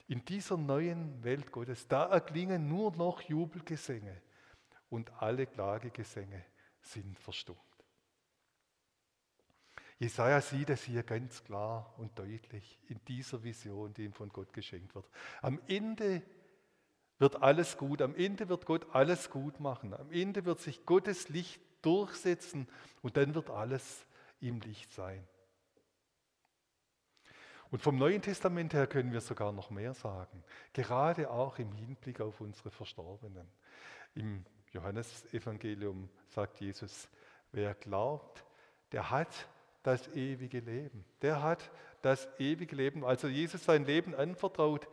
in 0.08 0.26
dieser 0.26 0.58
neuen 0.58 1.24
Welt 1.24 1.52
Gottes, 1.52 1.88
da 1.88 2.06
erklingen 2.06 2.68
nur 2.68 2.92
noch 2.96 3.22
Jubelgesänge 3.22 4.22
und 4.90 5.12
alle 5.22 5.48
Klagegesänge 5.48 6.44
sind 6.82 7.18
verstummt. 7.20 7.60
Jesaja 10.04 10.42
sieht 10.42 10.70
es 10.70 10.84
hier 10.84 11.02
ganz 11.02 11.46
klar 11.46 11.94
und 11.98 12.20
deutlich 12.20 12.78
in 12.90 13.00
dieser 13.08 13.42
Vision, 13.42 13.94
die 13.94 14.04
ihm 14.04 14.12
von 14.12 14.28
Gott 14.28 14.52
geschenkt 14.52 14.94
wird. 14.96 15.08
Am 15.42 15.62
Ende 15.66 16.22
wird 17.20 17.42
alles 17.42 17.78
gut, 17.78 18.02
am 18.02 18.14
Ende 18.14 18.50
wird 18.50 18.66
Gott 18.66 18.86
alles 18.94 19.30
gut 19.30 19.62
machen, 19.62 19.94
am 19.94 20.12
Ende 20.12 20.44
wird 20.44 20.60
sich 20.60 20.86
Gottes 20.86 21.30
Licht 21.30 21.62
durchsetzen 21.84 22.68
und 23.02 23.16
dann 23.16 23.34
wird 23.34 23.50
alles 23.50 24.06
im 24.42 24.60
Licht 24.60 24.92
sein. 24.92 25.26
Und 27.72 27.82
vom 27.82 27.98
Neuen 27.98 28.22
Testament 28.22 28.74
her 28.74 28.88
können 28.88 29.14
wir 29.14 29.22
sogar 29.22 29.54
noch 29.54 29.70
mehr 29.70 29.94
sagen, 29.94 30.44
gerade 30.74 31.32
auch 31.32 31.60
im 31.60 31.72
Hinblick 31.72 32.20
auf 32.20 32.42
unsere 32.42 32.72
Verstorbenen. 32.72 33.50
Im 34.16 34.44
Johannesevangelium 34.74 36.10
sagt 36.28 36.60
Jesus, 36.60 37.08
wer 37.54 37.74
glaubt, 37.74 38.44
der 38.92 39.10
hat 39.10 39.48
das 39.84 40.08
ewige 40.10 40.60
Leben. 40.60 41.06
Der 41.22 41.42
hat 41.42 41.70
das 42.02 42.28
ewige 42.40 42.76
Leben. 42.76 43.06
Also 43.06 43.28
Jesus 43.28 43.64
sein 43.64 43.86
Leben 43.86 44.16
anvertraut, 44.16 44.88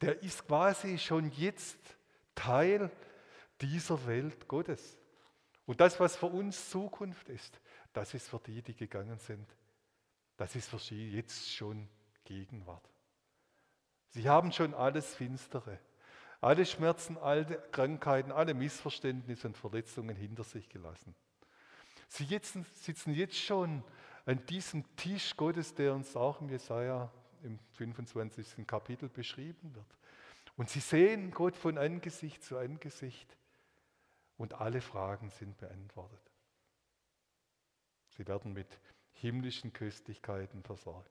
der 0.00 0.22
ist 0.22 0.46
quasi 0.46 0.98
schon 0.98 1.30
jetzt 1.32 1.78
Teil 2.34 2.90
dieser 3.60 4.06
Welt 4.06 4.48
Gottes. 4.48 4.98
Und 5.66 5.80
das, 5.80 5.98
was 5.98 6.16
für 6.16 6.26
uns 6.26 6.68
Zukunft 6.68 7.28
ist, 7.28 7.60
das 7.92 8.12
ist 8.12 8.28
für 8.28 8.40
die, 8.40 8.60
die 8.60 8.74
gegangen 8.74 9.18
sind, 9.18 9.46
das 10.36 10.56
ist 10.56 10.68
für 10.68 10.78
sie 10.78 11.10
jetzt 11.12 11.54
schon 11.54 11.88
Gegenwart. 12.24 12.88
Sie 14.10 14.28
haben 14.28 14.52
schon 14.52 14.74
alles 14.74 15.14
Finstere, 15.14 15.78
alle 16.40 16.66
Schmerzen, 16.66 17.16
alle 17.16 17.56
Krankheiten, 17.72 18.32
alle 18.32 18.54
Missverständnisse 18.54 19.48
und 19.48 19.56
Verletzungen 19.56 20.16
hinter 20.16 20.44
sich 20.44 20.68
gelassen. 20.68 21.14
Sie 22.08 22.24
jetzt, 22.24 22.56
sitzen 22.74 23.14
jetzt 23.14 23.36
schon 23.36 23.82
an 24.26 24.44
diesem 24.46 24.84
Tisch 24.96 25.36
Gottes, 25.36 25.74
der 25.74 25.94
uns 25.94 26.16
auch 26.16 26.40
im 26.40 26.48
Jesaja 26.48 27.10
im 27.42 27.58
25. 27.72 28.66
Kapitel 28.66 29.08
beschrieben 29.08 29.74
wird. 29.74 29.86
Und 30.56 30.70
sie 30.70 30.80
sehen 30.80 31.30
Gott 31.30 31.56
von 31.56 31.78
Angesicht 31.78 32.42
zu 32.42 32.56
Angesicht 32.56 33.36
und 34.36 34.54
alle 34.54 34.80
Fragen 34.80 35.30
sind 35.30 35.56
beantwortet. 35.58 36.20
Sie 38.16 38.26
werden 38.26 38.52
mit 38.52 38.78
himmlischen 39.12 39.72
Köstlichkeiten 39.72 40.62
versorgt. 40.62 41.10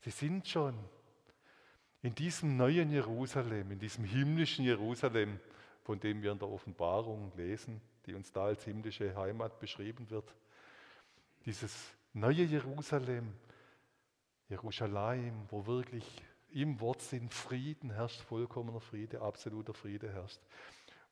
Sie 0.00 0.10
sind 0.10 0.46
schon 0.48 0.78
in 2.02 2.14
diesem 2.14 2.56
neuen 2.56 2.90
Jerusalem, 2.90 3.70
in 3.70 3.78
diesem 3.78 4.04
himmlischen 4.04 4.64
Jerusalem, 4.64 5.40
von 5.82 5.98
dem 6.00 6.22
wir 6.22 6.32
in 6.32 6.38
der 6.38 6.48
Offenbarung 6.48 7.32
lesen, 7.36 7.80
die 8.04 8.14
uns 8.14 8.30
da 8.32 8.46
als 8.46 8.64
himmlische 8.64 9.16
Heimat 9.16 9.58
beschrieben 9.58 10.10
wird. 10.10 10.34
Dieses 11.44 11.94
neue 12.12 12.44
Jerusalem, 12.44 13.34
Jerusalem, 14.48 15.46
wo 15.50 15.66
wirklich 15.66 16.04
im 16.50 16.80
Wortsinn 16.80 17.28
Frieden 17.28 17.90
herrscht, 17.90 18.20
vollkommener 18.20 18.80
Friede, 18.80 19.20
absoluter 19.20 19.74
Friede 19.74 20.12
herrscht, 20.12 20.40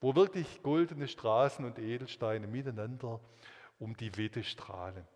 wo 0.01 0.15
wirklich 0.15 0.63
goldene 0.63 1.09
Straßen 1.09 1.65
und 1.65 1.79
Edelsteine 1.79 2.47
miteinander 2.47 3.21
um 3.79 3.97
die 3.97 4.17
Wette 4.17 4.45
strahlen. 4.45 5.07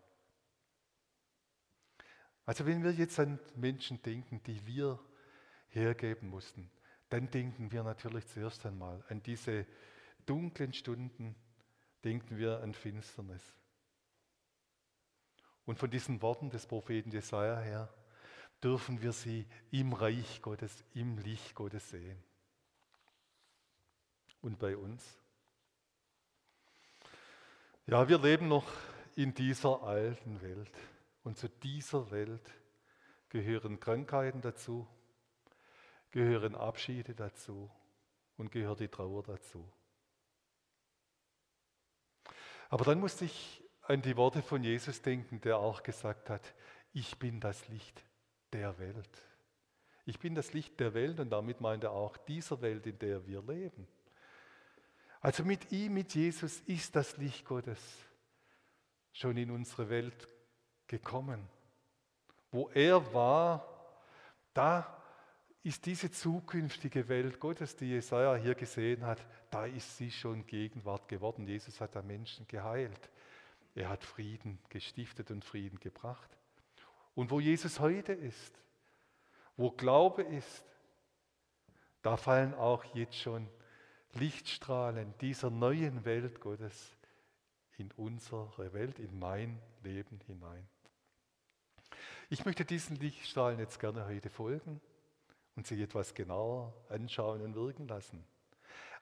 Also 2.44 2.66
wenn 2.66 2.82
wir 2.84 2.92
jetzt 2.92 3.18
an 3.18 3.38
Menschen 3.54 4.02
denken, 4.02 4.42
die 4.44 4.64
wir 4.66 4.98
hergeben 5.68 6.28
mussten, 6.28 6.70
dann 7.08 7.30
denken 7.30 7.70
wir 7.72 7.82
natürlich 7.82 8.26
zuerst 8.28 8.66
einmal 8.66 9.02
an 9.08 9.22
diese 9.22 9.66
dunklen 10.26 10.72
Stunden, 10.72 11.34
denken 12.04 12.38
wir 12.38 12.60
an 12.60 12.74
Finsternis. 12.74 13.42
Und 15.66 15.78
von 15.78 15.90
diesen 15.90 16.22
Worten 16.22 16.48
des 16.48 16.66
Propheten 16.66 17.10
Jesaja 17.10 17.58
her 17.58 17.92
dürfen 18.62 19.02
wir 19.02 19.12
sie 19.12 19.46
im 19.70 19.92
Reich 19.92 20.40
Gottes, 20.40 20.84
im 20.94 21.18
Licht 21.18 21.54
Gottes 21.54 21.90
sehen. 21.90 22.22
Und 24.40 24.58
bei 24.58 24.76
uns? 24.76 25.18
Ja, 27.86 28.08
wir 28.08 28.18
leben 28.18 28.48
noch 28.48 28.66
in 29.16 29.34
dieser 29.34 29.82
alten 29.82 30.40
Welt. 30.40 30.70
Und 31.24 31.36
zu 31.36 31.48
dieser 31.48 32.10
Welt 32.12 32.48
gehören 33.28 33.80
Krankheiten 33.80 34.40
dazu, 34.40 34.86
gehören 36.12 36.54
Abschiede 36.54 37.14
dazu 37.14 37.70
und 38.36 38.52
gehört 38.52 38.80
die 38.80 38.88
Trauer 38.88 39.24
dazu. 39.24 39.68
Aber 42.68 42.84
dann 42.84 43.00
musste 43.00 43.24
ich 43.24 43.65
an 43.88 44.02
die 44.02 44.16
Worte 44.16 44.42
von 44.42 44.62
Jesus 44.62 45.00
denken, 45.02 45.40
der 45.40 45.58
auch 45.58 45.82
gesagt 45.82 46.30
hat, 46.30 46.54
ich 46.92 47.18
bin 47.18 47.40
das 47.40 47.68
Licht 47.68 48.02
der 48.52 48.78
Welt. 48.78 49.22
Ich 50.04 50.18
bin 50.18 50.34
das 50.34 50.52
Licht 50.52 50.78
der 50.80 50.94
Welt 50.94 51.18
und 51.20 51.30
damit 51.30 51.60
meint 51.60 51.84
er 51.84 51.92
auch 51.92 52.16
dieser 52.16 52.60
Welt, 52.62 52.86
in 52.86 52.98
der 52.98 53.26
wir 53.26 53.42
leben. 53.42 53.86
Also 55.20 55.44
mit 55.44 55.72
ihm, 55.72 55.94
mit 55.94 56.14
Jesus 56.14 56.60
ist 56.66 56.94
das 56.94 57.16
Licht 57.16 57.44
Gottes 57.44 57.80
schon 59.12 59.36
in 59.36 59.50
unsere 59.50 59.88
Welt 59.88 60.28
gekommen. 60.86 61.48
Wo 62.50 62.68
er 62.70 63.12
war, 63.12 63.66
da 64.54 65.02
ist 65.62 65.84
diese 65.86 66.10
zukünftige 66.12 67.08
Welt 67.08 67.40
Gottes, 67.40 67.74
die 67.74 67.86
Jesaja 67.86 68.36
hier 68.36 68.54
gesehen 68.54 69.04
hat, 69.04 69.18
da 69.50 69.66
ist 69.66 69.96
sie 69.96 70.10
schon 70.10 70.46
Gegenwart 70.46 71.08
geworden. 71.08 71.46
Jesus 71.46 71.80
hat 71.80 71.96
da 71.96 72.02
Menschen 72.02 72.46
geheilt. 72.46 73.10
Er 73.76 73.90
hat 73.90 74.04
Frieden 74.04 74.58
gestiftet 74.70 75.30
und 75.30 75.44
Frieden 75.44 75.78
gebracht. 75.78 76.30
Und 77.14 77.30
wo 77.30 77.40
Jesus 77.40 77.78
heute 77.78 78.14
ist, 78.14 78.58
wo 79.56 79.70
Glaube 79.70 80.22
ist, 80.22 80.64
da 82.00 82.16
fallen 82.16 82.54
auch 82.54 82.84
jetzt 82.94 83.16
schon 83.16 83.48
Lichtstrahlen 84.14 85.14
dieser 85.20 85.50
neuen 85.50 86.06
Welt 86.06 86.40
Gottes 86.40 86.96
in 87.76 87.92
unsere 87.92 88.72
Welt, 88.72 88.98
in 88.98 89.18
mein 89.18 89.60
Leben 89.82 90.20
hinein. 90.26 90.66
Ich 92.30 92.46
möchte 92.46 92.64
diesen 92.64 92.96
Lichtstrahlen 92.96 93.58
jetzt 93.58 93.78
gerne 93.78 94.06
heute 94.06 94.30
folgen 94.30 94.80
und 95.54 95.66
sie 95.66 95.82
etwas 95.82 96.14
genauer 96.14 96.72
anschauen 96.88 97.42
und 97.42 97.54
wirken 97.54 97.86
lassen. 97.88 98.24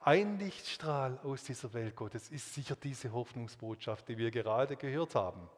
Ein 0.00 0.38
Lichtstrahl 0.38 1.18
aus 1.22 1.44
dieser 1.44 1.72
Welt 1.72 1.96
Gottes 1.96 2.30
ist 2.30 2.54
sicher 2.54 2.76
diese 2.76 3.12
Hoffnungsbotschaft, 3.12 4.08
die 4.08 4.18
wir 4.18 4.30
gerade 4.30 4.76
gehört 4.76 5.14
haben 5.14 5.48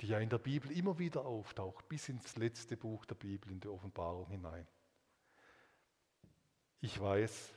die 0.00 0.08
ja 0.08 0.18
in 0.18 0.28
der 0.28 0.38
Bibel 0.38 0.70
immer 0.70 0.98
wieder 0.98 1.24
auftaucht, 1.24 1.88
bis 1.88 2.08
ins 2.08 2.36
letzte 2.36 2.76
Buch 2.76 3.04
der 3.06 3.14
Bibel, 3.14 3.50
in 3.50 3.60
die 3.60 3.68
Offenbarung 3.68 4.28
hinein. 4.28 4.66
Ich 6.80 7.00
weiß, 7.00 7.52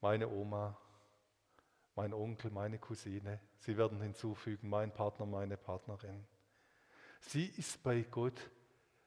meine 0.00 0.28
Oma, 0.28 0.76
mein 1.96 2.12
Onkel, 2.12 2.50
meine 2.50 2.78
Cousine, 2.78 3.40
sie 3.58 3.76
werden 3.76 4.00
hinzufügen, 4.02 4.68
mein 4.68 4.92
Partner, 4.92 5.24
meine 5.24 5.56
Partnerin. 5.56 6.24
Sie 7.20 7.46
ist 7.46 7.82
bei 7.82 8.02
Gott, 8.02 8.38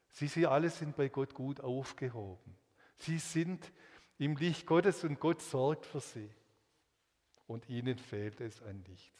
sie, 0.10 0.28
sie 0.28 0.48
alle 0.48 0.72
sind 0.72 0.96
bei 0.96 1.10
Gott 1.10 1.36
gut 1.36 1.62
aufgehoben. 1.62 2.58
Sie 2.98 3.20
sind 3.20 3.72
im 4.18 4.36
Licht 4.36 4.66
Gottes 4.66 5.04
und 5.04 5.20
Gott 5.20 5.42
sorgt 5.42 5.86
für 5.86 6.00
sie. 6.00 6.30
Und 7.48 7.70
ihnen 7.70 7.98
fehlt 7.98 8.42
es 8.42 8.62
an 8.62 8.84
nichts. 8.88 9.18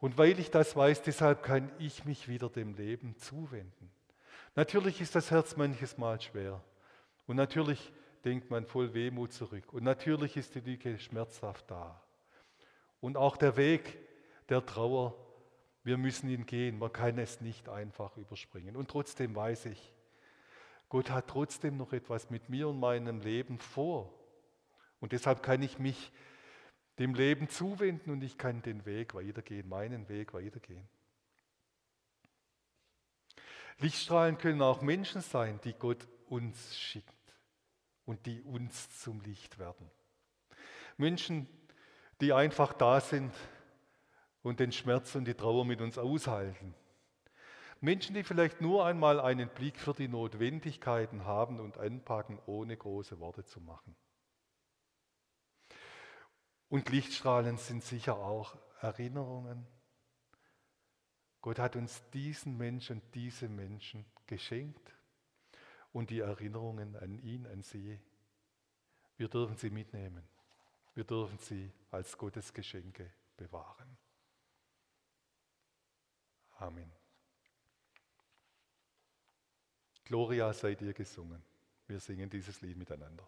Und 0.00 0.18
weil 0.18 0.38
ich 0.40 0.50
das 0.50 0.74
weiß, 0.74 1.02
deshalb 1.02 1.44
kann 1.44 1.70
ich 1.78 2.04
mich 2.04 2.26
wieder 2.26 2.48
dem 2.48 2.74
Leben 2.74 3.16
zuwenden. 3.18 3.90
Natürlich 4.56 5.00
ist 5.00 5.14
das 5.14 5.30
Herz 5.30 5.56
manches 5.56 5.96
Mal 5.96 6.20
schwer. 6.20 6.60
Und 7.26 7.36
natürlich 7.36 7.92
denkt 8.24 8.50
man 8.50 8.66
voll 8.66 8.94
Wehmut 8.94 9.32
zurück. 9.32 9.72
Und 9.72 9.84
natürlich 9.84 10.36
ist 10.36 10.54
die 10.56 10.60
Lücke 10.60 10.98
schmerzhaft 10.98 11.70
da. 11.70 12.02
Und 13.00 13.16
auch 13.16 13.36
der 13.36 13.56
Weg 13.56 13.98
der 14.48 14.66
Trauer, 14.66 15.14
wir 15.84 15.98
müssen 15.98 16.28
ihn 16.28 16.46
gehen. 16.46 16.78
Man 16.78 16.92
kann 16.92 17.18
es 17.18 17.40
nicht 17.40 17.68
einfach 17.68 18.16
überspringen. 18.16 18.76
Und 18.76 18.90
trotzdem 18.90 19.34
weiß 19.34 19.66
ich, 19.66 19.92
Gott 20.92 21.08
hat 21.08 21.28
trotzdem 21.28 21.78
noch 21.78 21.94
etwas 21.94 22.28
mit 22.28 22.50
mir 22.50 22.68
und 22.68 22.78
meinem 22.78 23.22
Leben 23.22 23.58
vor. 23.58 24.12
Und 25.00 25.12
deshalb 25.12 25.42
kann 25.42 25.62
ich 25.62 25.78
mich 25.78 26.12
dem 26.98 27.14
Leben 27.14 27.48
zuwenden 27.48 28.10
und 28.10 28.22
ich 28.22 28.36
kann 28.36 28.60
den 28.60 28.84
Weg 28.84 29.14
weitergehen, 29.14 29.66
meinen 29.66 30.10
Weg 30.10 30.34
weitergehen. 30.34 30.86
Lichtstrahlen 33.78 34.36
können 34.36 34.60
auch 34.60 34.82
Menschen 34.82 35.22
sein, 35.22 35.58
die 35.64 35.72
Gott 35.72 36.06
uns 36.26 36.78
schickt 36.78 37.32
und 38.04 38.26
die 38.26 38.42
uns 38.42 39.00
zum 39.00 39.22
Licht 39.22 39.58
werden. 39.58 39.90
Menschen, 40.98 41.48
die 42.20 42.34
einfach 42.34 42.74
da 42.74 43.00
sind 43.00 43.32
und 44.42 44.60
den 44.60 44.72
Schmerz 44.72 45.14
und 45.14 45.24
die 45.24 45.32
Trauer 45.32 45.64
mit 45.64 45.80
uns 45.80 45.96
aushalten. 45.96 46.74
Menschen, 47.82 48.14
die 48.14 48.22
vielleicht 48.22 48.60
nur 48.60 48.86
einmal 48.86 49.20
einen 49.20 49.48
Blick 49.48 49.76
für 49.76 49.92
die 49.92 50.06
Notwendigkeiten 50.06 51.24
haben 51.24 51.58
und 51.58 51.78
anpacken, 51.78 52.38
ohne 52.46 52.76
große 52.76 53.18
Worte 53.18 53.44
zu 53.44 53.60
machen. 53.60 53.96
Und 56.68 56.88
Lichtstrahlen 56.90 57.56
sind 57.56 57.82
sicher 57.82 58.16
auch 58.16 58.56
Erinnerungen. 58.80 59.66
Gott 61.40 61.58
hat 61.58 61.74
uns 61.74 62.08
diesen 62.10 62.56
Menschen, 62.56 63.02
diese 63.14 63.48
Menschen 63.48 64.06
geschenkt 64.28 64.94
und 65.92 66.10
die 66.10 66.20
Erinnerungen 66.20 66.94
an 66.94 67.18
ihn, 67.18 67.48
an 67.48 67.62
sie. 67.62 67.98
Wir 69.16 69.28
dürfen 69.28 69.56
sie 69.56 69.70
mitnehmen. 69.70 70.22
Wir 70.94 71.04
dürfen 71.04 71.38
sie 71.38 71.72
als 71.90 72.16
Gottes 72.16 72.54
Geschenke 72.54 73.12
bewahren. 73.36 73.98
Amen. 76.58 77.01
Gloria 80.04 80.52
sei 80.52 80.74
dir 80.74 80.92
gesungen. 80.92 81.42
Wir 81.86 82.00
singen 82.00 82.28
dieses 82.28 82.60
Lied 82.60 82.76
miteinander. 82.76 83.26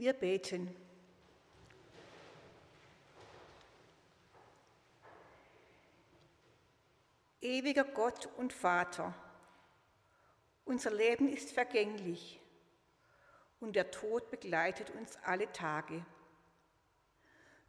Wir 0.00 0.12
beten. 0.12 0.72
Ewiger 7.40 7.82
Gott 7.82 8.28
und 8.36 8.52
Vater, 8.52 9.12
unser 10.64 10.92
Leben 10.92 11.28
ist 11.28 11.50
vergänglich 11.50 12.40
und 13.58 13.74
der 13.74 13.90
Tod 13.90 14.30
begleitet 14.30 14.90
uns 14.90 15.16
alle 15.24 15.50
Tage. 15.50 16.06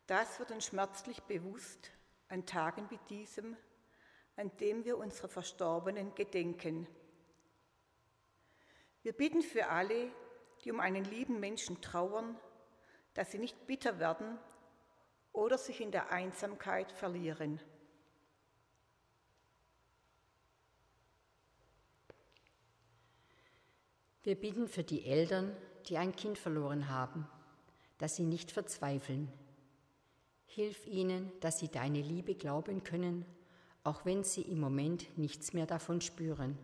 Das 0.05 0.37
wird 0.37 0.51
uns 0.51 0.67
schmerzlich 0.67 1.23
bewusst 1.23 1.89
an 2.27 2.45
Tagen 2.45 2.87
wie 2.91 2.99
diesem, 3.09 3.57
an 4.35 4.55
dem 4.57 4.85
wir 4.85 4.99
unsere 4.99 5.29
Verstorbenen 5.29 6.13
gedenken. 6.13 6.85
Wir 9.01 9.13
bitten 9.13 9.41
für 9.41 9.67
alle, 9.69 10.11
die 10.63 10.71
um 10.71 10.79
einen 10.79 11.05
lieben 11.05 11.39
Menschen 11.39 11.81
trauern, 11.81 12.37
dass 13.13 13.31
sie 13.31 13.39
nicht 13.39 13.67
bitter 13.67 13.99
werden 13.99 14.37
oder 15.33 15.57
sich 15.57 15.81
in 15.81 15.91
der 15.91 16.11
Einsamkeit 16.11 16.91
verlieren. 16.91 17.59
Wir 24.23 24.35
bitten 24.35 24.67
für 24.67 24.83
die 24.83 25.05
Eltern, 25.05 25.55
die 25.87 25.97
ein 25.97 26.15
Kind 26.15 26.37
verloren 26.37 26.89
haben, 26.89 27.27
dass 27.97 28.15
sie 28.15 28.23
nicht 28.23 28.51
verzweifeln. 28.51 29.31
Hilf 30.45 30.85
ihnen, 30.87 31.31
dass 31.39 31.59
sie 31.59 31.69
deine 31.69 32.01
Liebe 32.01 32.35
glauben 32.35 32.83
können, 32.83 33.25
auch 33.83 34.05
wenn 34.05 34.23
sie 34.23 34.41
im 34.41 34.59
Moment 34.59 35.17
nichts 35.17 35.53
mehr 35.53 35.65
davon 35.65 36.01
spüren. 36.01 36.57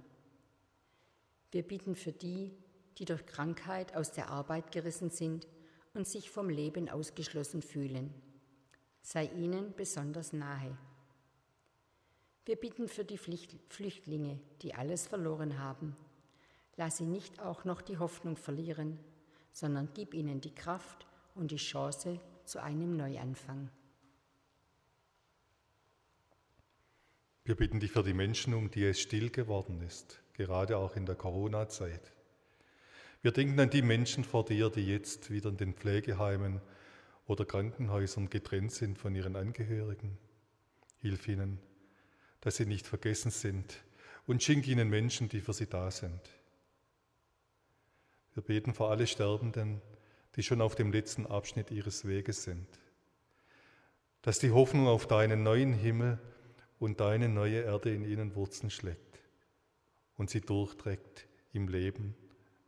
Wir 1.51 1.63
bitten 1.63 1.95
für 1.95 2.11
die, 2.11 2.51
die 2.97 3.05
durch 3.05 3.25
Krankheit 3.25 3.95
aus 3.95 4.11
der 4.11 4.29
Arbeit 4.29 4.71
gerissen 4.71 5.09
sind 5.09 5.47
und 5.93 6.07
sich 6.07 6.29
vom 6.29 6.49
Leben 6.49 6.89
ausgeschlossen 6.89 7.61
fühlen. 7.61 8.13
Sei 9.01 9.25
ihnen 9.25 9.73
besonders 9.75 10.33
nahe. 10.33 10.77
Wir 12.45 12.55
bitten 12.55 12.87
für 12.87 13.05
die 13.05 13.17
Flüchtlinge, 13.17 14.39
die 14.61 14.75
alles 14.75 15.07
verloren 15.07 15.59
haben. 15.59 15.95
Lass 16.77 16.97
sie 16.97 17.05
nicht 17.05 17.39
auch 17.39 17.65
noch 17.65 17.81
die 17.81 17.97
Hoffnung 17.97 18.37
verlieren, 18.37 18.99
sondern 19.51 19.89
gib 19.93 20.13
ihnen 20.13 20.41
die 20.41 20.53
Kraft 20.53 21.07
und 21.33 21.51
die 21.51 21.57
Chance 21.57 22.19
zu 22.43 22.61
einem 22.61 22.97
Neuanfang. 22.97 23.69
Wir 27.43 27.55
bitten 27.55 27.79
dich 27.79 27.91
für 27.91 28.03
die 28.03 28.13
Menschen, 28.13 28.53
um 28.53 28.71
die 28.71 28.83
es 28.85 28.99
still 28.99 29.29
geworden 29.29 29.81
ist, 29.81 30.19
gerade 30.33 30.77
auch 30.77 30.95
in 30.95 31.05
der 31.05 31.15
Corona-Zeit. 31.15 32.14
Wir 33.25 33.31
denken 33.31 33.59
an 33.59 33.71
die 33.71 33.81
Menschen 33.81 34.23
vor 34.23 34.45
dir, 34.45 34.69
die 34.69 34.85
jetzt 34.85 35.31
wieder 35.31 35.49
in 35.49 35.57
den 35.57 35.73
Pflegeheimen 35.73 36.61
oder 37.25 37.43
Krankenhäusern 37.43 38.29
getrennt 38.29 38.71
sind 38.71 38.99
von 38.99 39.15
ihren 39.15 39.35
Angehörigen. 39.35 40.19
Hilf 40.99 41.27
ihnen, 41.27 41.57
dass 42.41 42.57
sie 42.57 42.67
nicht 42.67 42.85
vergessen 42.85 43.31
sind 43.31 43.83
und 44.27 44.43
schenk 44.43 44.67
ihnen 44.67 44.89
Menschen, 44.91 45.27
die 45.27 45.41
für 45.41 45.53
sie 45.53 45.65
da 45.65 45.89
sind. 45.89 46.21
Wir 48.35 48.43
beten 48.43 48.75
für 48.75 48.89
alle 48.89 49.07
Sterbenden, 49.07 49.81
die 50.35 50.43
schon 50.43 50.61
auf 50.61 50.75
dem 50.75 50.91
letzten 50.91 51.25
Abschnitt 51.25 51.71
ihres 51.71 52.05
Weges 52.05 52.43
sind, 52.43 52.67
dass 54.21 54.37
die 54.37 54.51
Hoffnung 54.51 54.85
auf 54.85 55.07
deinen 55.07 55.41
neuen 55.41 55.73
Himmel 55.73 56.19
und 56.77 56.99
deine 56.99 57.27
neue 57.27 57.61
Erde 57.61 57.91
in 57.91 58.05
ihnen 58.05 58.35
Wurzeln 58.35 58.69
schlägt 58.69 59.19
und 60.15 60.29
sie 60.29 60.41
durchträgt 60.41 61.25
im 61.53 61.67
Leben 61.67 62.13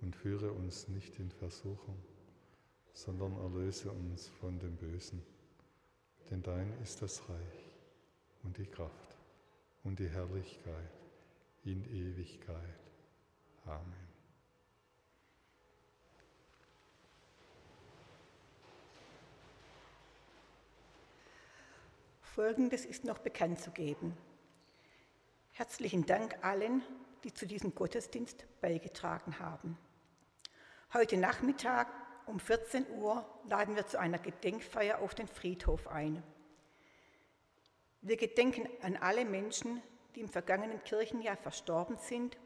und 0.00 0.14
führe 0.14 0.52
uns 0.52 0.88
nicht 0.88 1.18
in 1.18 1.30
Versuchung, 1.30 1.96
sondern 2.92 3.36
erlöse 3.36 3.90
uns 3.90 4.28
von 4.28 4.58
dem 4.58 4.76
Bösen. 4.76 5.22
Denn 6.30 6.42
dein 6.42 6.72
ist 6.82 7.02
das 7.02 7.20
Reich 7.28 7.70
und 8.42 8.56
die 8.58 8.66
Kraft 8.66 9.16
und 9.84 9.98
die 9.98 10.08
Herrlichkeit 10.08 10.92
in 11.64 11.84
Ewigkeit. 11.84 12.78
Amen. 13.64 14.08
Folgendes 22.22 22.84
ist 22.84 23.04
noch 23.04 23.18
bekannt 23.18 23.60
zu 23.60 23.72
geben. 23.72 24.16
Herzlichen 25.52 26.06
Dank 26.06 26.38
allen, 26.42 26.82
die 27.24 27.34
zu 27.34 27.46
diesem 27.46 27.74
Gottesdienst 27.74 28.46
beigetragen 28.60 29.40
haben. 29.40 29.76
Heute 30.94 31.18
Nachmittag 31.18 31.86
um 32.24 32.40
14 32.40 32.86
Uhr 32.92 33.22
laden 33.46 33.76
wir 33.76 33.86
zu 33.86 34.00
einer 34.00 34.18
Gedenkfeier 34.18 35.00
auf 35.00 35.14
den 35.14 35.28
Friedhof 35.28 35.86
ein. 35.86 36.22
Wir 38.00 38.16
gedenken 38.16 38.66
an 38.80 38.96
alle 38.96 39.26
Menschen, 39.26 39.82
die 40.14 40.20
im 40.20 40.30
vergangenen 40.30 40.82
Kirchenjahr 40.84 41.36
verstorben 41.36 41.98
sind 41.98 42.38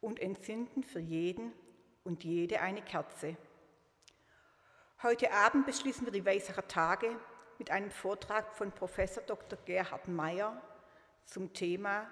und 0.00 0.20
entzünden 0.20 0.84
für 0.84 1.00
jeden 1.00 1.52
und 2.04 2.22
jede 2.22 2.60
eine 2.60 2.80
Kerze. 2.80 3.36
Heute 5.02 5.32
Abend 5.32 5.66
beschließen 5.66 6.06
wir 6.06 6.12
die 6.12 6.24
Weißacher 6.24 6.68
Tage 6.68 7.10
mit 7.58 7.72
einem 7.72 7.90
Vortrag 7.90 8.54
von 8.54 8.70
Professor 8.70 9.24
Dr. 9.24 9.58
Gerhard 9.64 10.06
Meyer 10.06 10.62
zum 11.24 11.52
Thema 11.52 12.06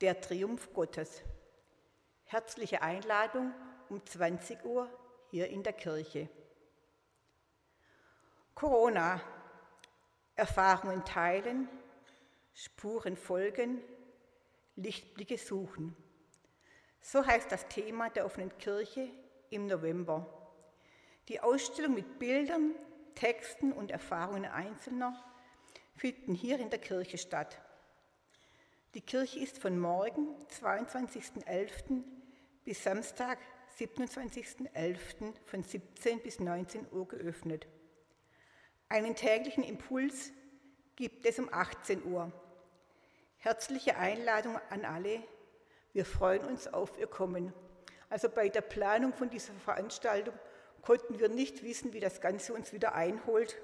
Der 0.00 0.20
Triumph 0.20 0.72
Gottes. 0.74 1.22
Herzliche 2.24 2.82
Einladung 2.82 3.54
um 3.88 4.04
20 4.04 4.64
Uhr 4.64 4.88
hier 5.30 5.48
in 5.48 5.62
der 5.62 5.72
Kirche. 5.72 6.28
Corona. 8.54 9.20
Erfahrungen 10.36 11.04
teilen, 11.04 11.68
Spuren 12.54 13.16
folgen, 13.16 13.80
Lichtblicke 14.74 15.38
suchen. 15.38 15.96
So 17.00 17.24
heißt 17.24 17.52
das 17.52 17.68
Thema 17.68 18.10
der 18.10 18.26
offenen 18.26 18.56
Kirche 18.58 19.08
im 19.50 19.66
November. 19.66 20.26
Die 21.28 21.40
Ausstellung 21.40 21.94
mit 21.94 22.18
Bildern, 22.18 22.74
Texten 23.14 23.72
und 23.72 23.92
Erfahrungen 23.92 24.44
Einzelner 24.44 25.22
finden 25.94 26.34
hier 26.34 26.58
in 26.58 26.70
der 26.70 26.80
Kirche 26.80 27.18
statt. 27.18 27.60
Die 28.94 29.00
Kirche 29.00 29.38
ist 29.38 29.58
von 29.58 29.78
morgen, 29.78 30.34
22.11. 30.60 32.02
bis 32.64 32.82
Samstag, 32.82 33.38
27.11. 33.78 35.34
von 35.46 35.62
17 35.64 36.20
bis 36.20 36.38
19 36.38 36.86
Uhr 36.92 37.08
geöffnet. 37.08 37.66
Einen 38.88 39.16
täglichen 39.16 39.64
Impuls 39.64 40.30
gibt 40.94 41.26
es 41.26 41.40
um 41.40 41.52
18 41.52 42.04
Uhr. 42.04 42.30
Herzliche 43.38 43.96
Einladung 43.96 44.58
an 44.70 44.84
alle. 44.84 45.22
Wir 45.92 46.04
freuen 46.04 46.44
uns 46.44 46.68
auf 46.68 46.96
Ihr 46.98 47.08
Kommen. 47.08 47.52
Also 48.10 48.28
bei 48.28 48.48
der 48.48 48.60
Planung 48.60 49.12
von 49.12 49.28
dieser 49.28 49.52
Veranstaltung 49.54 50.34
konnten 50.82 51.18
wir 51.18 51.28
nicht 51.28 51.64
wissen, 51.64 51.92
wie 51.92 52.00
das 52.00 52.20
Ganze 52.20 52.54
uns 52.54 52.72
wieder 52.72 52.94
einholt. 52.94 53.60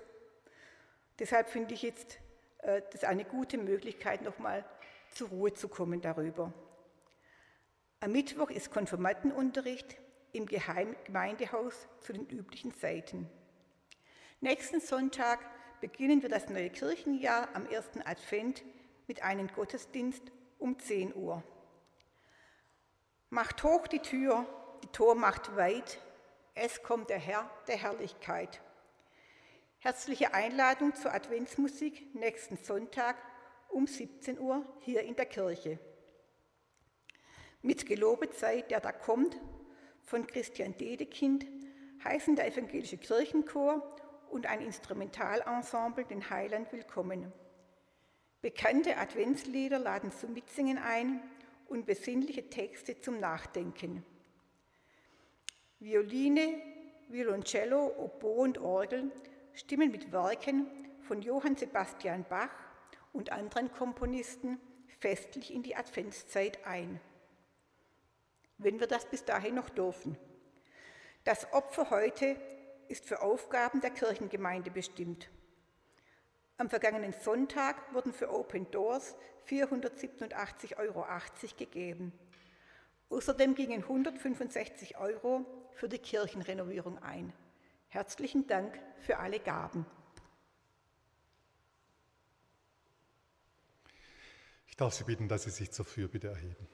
Deshalb 1.20 1.48
finde 1.48 1.74
ich 1.74 1.82
jetzt 1.82 2.18
äh, 2.62 2.82
das 2.92 3.04
eine 3.04 3.24
gute 3.24 3.58
Möglichkeit, 3.58 4.22
nochmal 4.22 4.64
zur 5.12 5.28
Ruhe 5.28 5.52
zu 5.52 5.68
kommen 5.68 6.00
darüber. 6.00 6.52
Am 8.03 8.12
Mittwoch 8.12 8.48
ist 8.48 8.70
Konfirmandenunterricht 8.70 9.98
im 10.32 10.46
Gemeindehaus 10.46 11.86
zu 12.01 12.14
den 12.14 12.26
üblichen 12.30 12.74
Zeiten. 12.74 13.28
Nächsten 14.40 14.80
Sonntag 14.80 15.38
beginnen 15.82 16.22
wir 16.22 16.30
das 16.30 16.48
neue 16.48 16.70
Kirchenjahr 16.70 17.48
am 17.53 17.66
ersten 17.66 18.01
Advent 18.01 18.64
mit 19.07 19.22
einem 19.22 19.48
Gottesdienst 19.48 20.22
um 20.59 20.78
10 20.78 21.14
Uhr. 21.14 21.42
Macht 23.28 23.62
hoch 23.64 23.86
die 23.86 23.98
Tür, 23.98 24.46
die 24.82 24.88
Tor 24.88 25.14
macht 25.14 25.55
weit, 25.55 26.01
es 26.55 26.82
kommt 26.82 27.11
der 27.11 27.18
Herr 27.18 27.51
der 27.68 27.76
Herrlichkeit. 27.76 28.62
Herzliche 29.78 30.32
Einladung 30.32 30.94
zur 30.94 31.12
Adventsmusik 31.12 32.14
nächsten 32.14 32.57
Sonntag 32.57 33.16
um 33.68 33.86
17 33.86 34.38
Uhr 34.38 34.64
hier 34.80 35.03
in 35.03 35.16
der 35.16 35.26
Kirche. 35.26 35.78
Mit 37.62 37.84
Gelobet 37.84 38.34
sei, 38.34 38.62
der 38.62 38.80
da 38.80 38.90
kommt, 38.90 39.38
von 40.02 40.26
Christian 40.26 40.74
Dedekind, 40.78 41.46
heißen 42.02 42.34
der 42.34 42.46
Evangelische 42.46 42.96
Kirchenchor 42.96 43.96
und 44.30 44.46
ein 44.46 44.62
Instrumentalensemble 44.62 46.06
den 46.06 46.30
Heiland 46.30 46.72
willkommen. 46.72 47.30
Bekannte 48.40 48.96
Adventslieder 48.96 49.78
laden 49.78 50.11
zum 50.11 50.32
Mitsingen 50.32 50.78
ein 50.78 51.20
und 51.68 51.84
besinnliche 51.84 52.48
Texte 52.48 52.98
zum 52.98 53.20
Nachdenken. 53.20 54.06
Violine, 55.80 56.62
Violoncello, 57.08 57.92
Oboe 57.98 58.40
und 58.40 58.58
Orgel 58.58 59.12
stimmen 59.52 59.90
mit 59.90 60.12
Werken 60.12 60.66
von 61.02 61.20
Johann 61.20 61.56
Sebastian 61.56 62.24
Bach 62.26 62.48
und 63.12 63.32
anderen 63.32 63.70
Komponisten 63.70 64.58
festlich 64.98 65.52
in 65.52 65.62
die 65.62 65.76
Adventszeit 65.76 66.66
ein. 66.66 67.00
Wenn 68.62 68.78
wir 68.78 68.86
das 68.86 69.06
bis 69.06 69.24
dahin 69.24 69.54
noch 69.54 69.70
dürfen. 69.70 70.18
Das 71.24 71.50
Opfer 71.54 71.88
heute 71.88 72.36
ist 72.88 73.06
für 73.06 73.22
Aufgaben 73.22 73.80
der 73.80 73.90
Kirchengemeinde 73.90 74.70
bestimmt. 74.70 75.30
Am 76.58 76.68
vergangenen 76.68 77.14
Sonntag 77.14 77.94
wurden 77.94 78.12
für 78.12 78.30
Open 78.30 78.70
Doors 78.70 79.16
487,80 79.48 80.76
Euro 80.76 81.06
gegeben. 81.56 82.12
Außerdem 83.08 83.54
gingen 83.54 83.82
165 83.82 84.98
Euro 84.98 85.46
für 85.72 85.88
die 85.88 85.98
Kirchenrenovierung 85.98 86.98
ein. 86.98 87.32
Herzlichen 87.88 88.46
Dank 88.46 88.78
für 89.00 89.16
alle 89.16 89.40
Gaben. 89.40 89.86
Ich 94.68 94.76
darf 94.76 94.92
Sie 94.92 95.04
bitten, 95.04 95.28
dass 95.28 95.44
Sie 95.44 95.50
sich 95.50 95.70
zur 95.70 95.86
Fürbitte 95.86 96.28
erheben. 96.28 96.66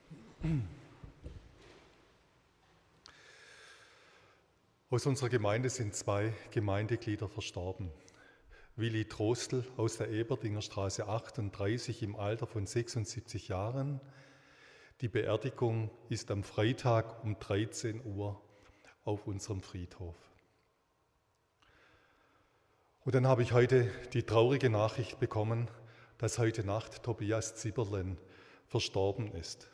Aus 4.88 5.04
unserer 5.04 5.30
Gemeinde 5.30 5.68
sind 5.68 5.96
zwei 5.96 6.32
Gemeindeglieder 6.52 7.28
verstorben. 7.28 7.90
Willi 8.76 9.06
Trostel 9.06 9.64
aus 9.76 9.96
der 9.96 10.10
Eberdinger 10.10 10.62
Straße 10.62 11.08
38 11.08 12.04
im 12.04 12.14
Alter 12.14 12.46
von 12.46 12.68
76 12.68 13.48
Jahren. 13.48 14.00
Die 15.00 15.08
Beerdigung 15.08 15.90
ist 16.08 16.30
am 16.30 16.44
Freitag 16.44 17.24
um 17.24 17.36
13 17.36 18.00
Uhr 18.04 18.40
auf 19.04 19.26
unserem 19.26 19.60
Friedhof. 19.60 20.14
Und 23.04 23.16
dann 23.16 23.26
habe 23.26 23.42
ich 23.42 23.50
heute 23.50 23.90
die 24.12 24.22
traurige 24.22 24.70
Nachricht 24.70 25.18
bekommen, 25.18 25.66
dass 26.18 26.38
heute 26.38 26.62
Nacht 26.62 27.02
Tobias 27.02 27.56
Zibberlen 27.56 28.18
verstorben 28.68 29.32
ist. 29.32 29.68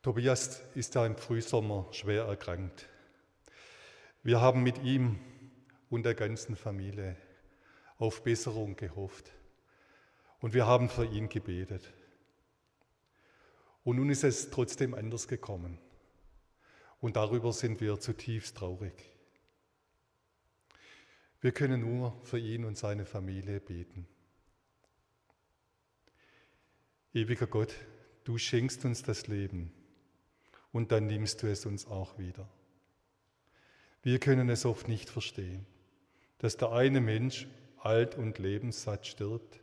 Tobias 0.00 0.62
ist 0.76 0.94
ja 0.94 1.04
im 1.04 1.16
Frühsommer 1.16 1.88
schwer 1.90 2.26
erkrankt. 2.26 2.88
Wir 4.22 4.40
haben 4.40 4.62
mit 4.62 4.82
ihm 4.82 5.18
und 5.88 6.04
der 6.04 6.14
ganzen 6.14 6.54
Familie 6.54 7.16
auf 7.96 8.22
Besserung 8.22 8.76
gehofft. 8.76 9.32
Und 10.40 10.52
wir 10.52 10.66
haben 10.66 10.88
für 10.88 11.06
ihn 11.06 11.28
gebetet. 11.28 11.92
Und 13.82 13.96
nun 13.96 14.10
ist 14.10 14.24
es 14.24 14.50
trotzdem 14.50 14.94
anders 14.94 15.26
gekommen. 15.26 15.78
Und 17.00 17.16
darüber 17.16 17.52
sind 17.52 17.80
wir 17.80 17.98
zutiefst 17.98 18.56
traurig. 18.56 18.92
Wir 21.40 21.52
können 21.52 21.80
nur 21.80 22.20
für 22.22 22.38
ihn 22.38 22.66
und 22.66 22.76
seine 22.76 23.06
Familie 23.06 23.60
beten. 23.60 24.06
Ewiger 27.14 27.46
Gott, 27.46 27.74
du 28.24 28.36
schenkst 28.36 28.84
uns 28.84 29.02
das 29.02 29.26
Leben 29.26 29.72
und 30.72 30.92
dann 30.92 31.06
nimmst 31.06 31.42
du 31.42 31.46
es 31.46 31.64
uns 31.64 31.86
auch 31.86 32.18
wieder. 32.18 32.46
Wir 34.02 34.18
können 34.18 34.48
es 34.48 34.64
oft 34.64 34.88
nicht 34.88 35.10
verstehen, 35.10 35.66
dass 36.38 36.56
der 36.56 36.72
eine 36.72 37.00
Mensch 37.00 37.46
alt 37.78 38.16
und 38.16 38.38
lebenssatt 38.38 39.06
stirbt 39.06 39.60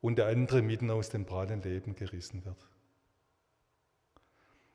und 0.00 0.16
der 0.16 0.26
andere 0.26 0.62
mitten 0.62 0.90
aus 0.90 1.10
dem 1.10 1.26
prallen 1.26 1.62
Leben 1.62 1.94
gerissen 1.94 2.44
wird. 2.44 2.68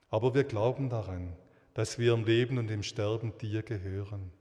Aber 0.09 0.33
wir 0.33 0.43
glauben 0.43 0.89
daran, 0.89 1.35
dass 1.73 1.99
wir 1.99 2.13
im 2.13 2.25
Leben 2.25 2.57
und 2.57 2.71
im 2.71 2.83
Sterben 2.83 3.37
dir 3.39 3.61
gehören. 3.61 4.31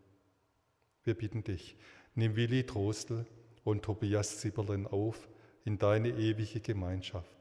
Wir 1.05 1.15
bitten 1.15 1.43
dich, 1.43 1.77
nimm 2.15 2.37
Willi 2.37 2.65
Trostel 2.65 3.27
und 3.65 3.83
Tobias 3.83 4.39
Zibberlen 4.39 4.87
auf 4.87 5.29
in 5.65 5.79
deine 5.79 6.11
ewige 6.11 6.61
Gemeinschaft. 6.61 7.37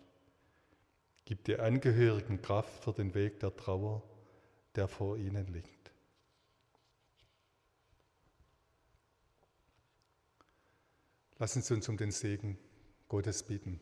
Gib 1.26 1.44
die 1.44 1.58
Angehörigen 1.58 2.42
Kraft 2.42 2.84
für 2.84 2.94
den 2.94 3.14
Weg 3.14 3.40
der 3.40 3.56
Trauer, 3.56 4.04
der 4.76 4.88
vor 4.88 5.18
ihnen 5.18 5.48
liegt. 5.54 5.75
Lassen 11.38 11.62
Sie 11.62 11.74
uns 11.74 11.90
um 11.90 11.98
den 11.98 12.12
Segen 12.12 12.58
Gottes 13.10 13.44
bitten, 13.44 13.80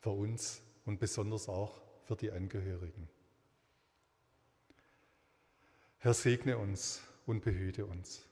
für 0.00 0.10
uns 0.10 0.60
und 0.84 1.00
besonders 1.00 1.48
auch 1.48 1.80
für 2.04 2.16
die 2.16 2.30
Angehörigen. 2.30 3.08
Herr, 5.98 6.12
segne 6.12 6.58
uns 6.58 7.00
und 7.24 7.42
behüte 7.42 7.86
uns. 7.86 8.26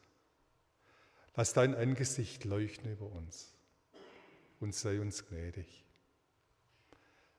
Lass 1.34 1.55
dein 1.55 1.74
Angesicht 1.74 2.44
leuchten 2.44 2.92
über 2.92 3.07
uns 3.07 3.55
und 4.61 4.74
sei 4.74 5.00
uns 5.00 5.26
gnädig. 5.26 5.82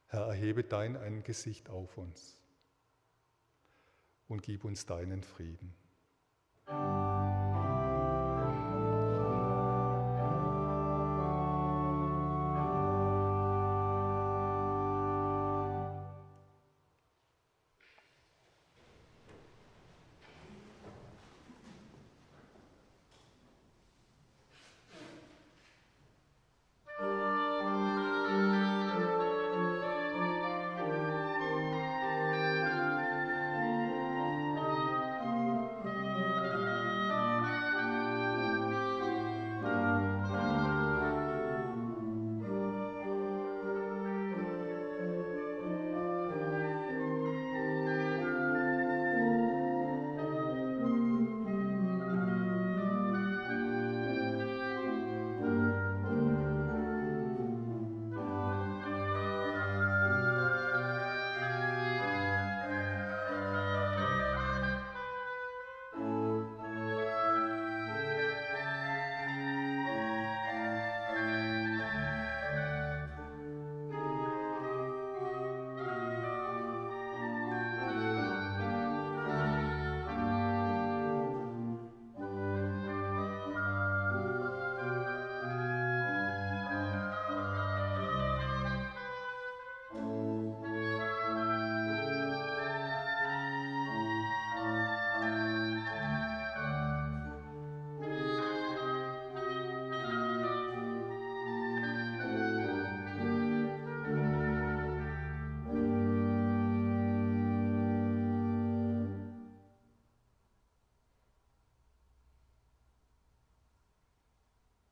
Herr, 0.07 0.26
erhebe 0.26 0.64
dein 0.64 0.97
Angesicht 0.97 1.70
auf 1.70 1.97
uns 1.99 2.39
und 4.28 4.41
gib 4.41 4.66
uns 4.66 4.88
deinen 4.88 5.22
Frieden. 5.22 5.76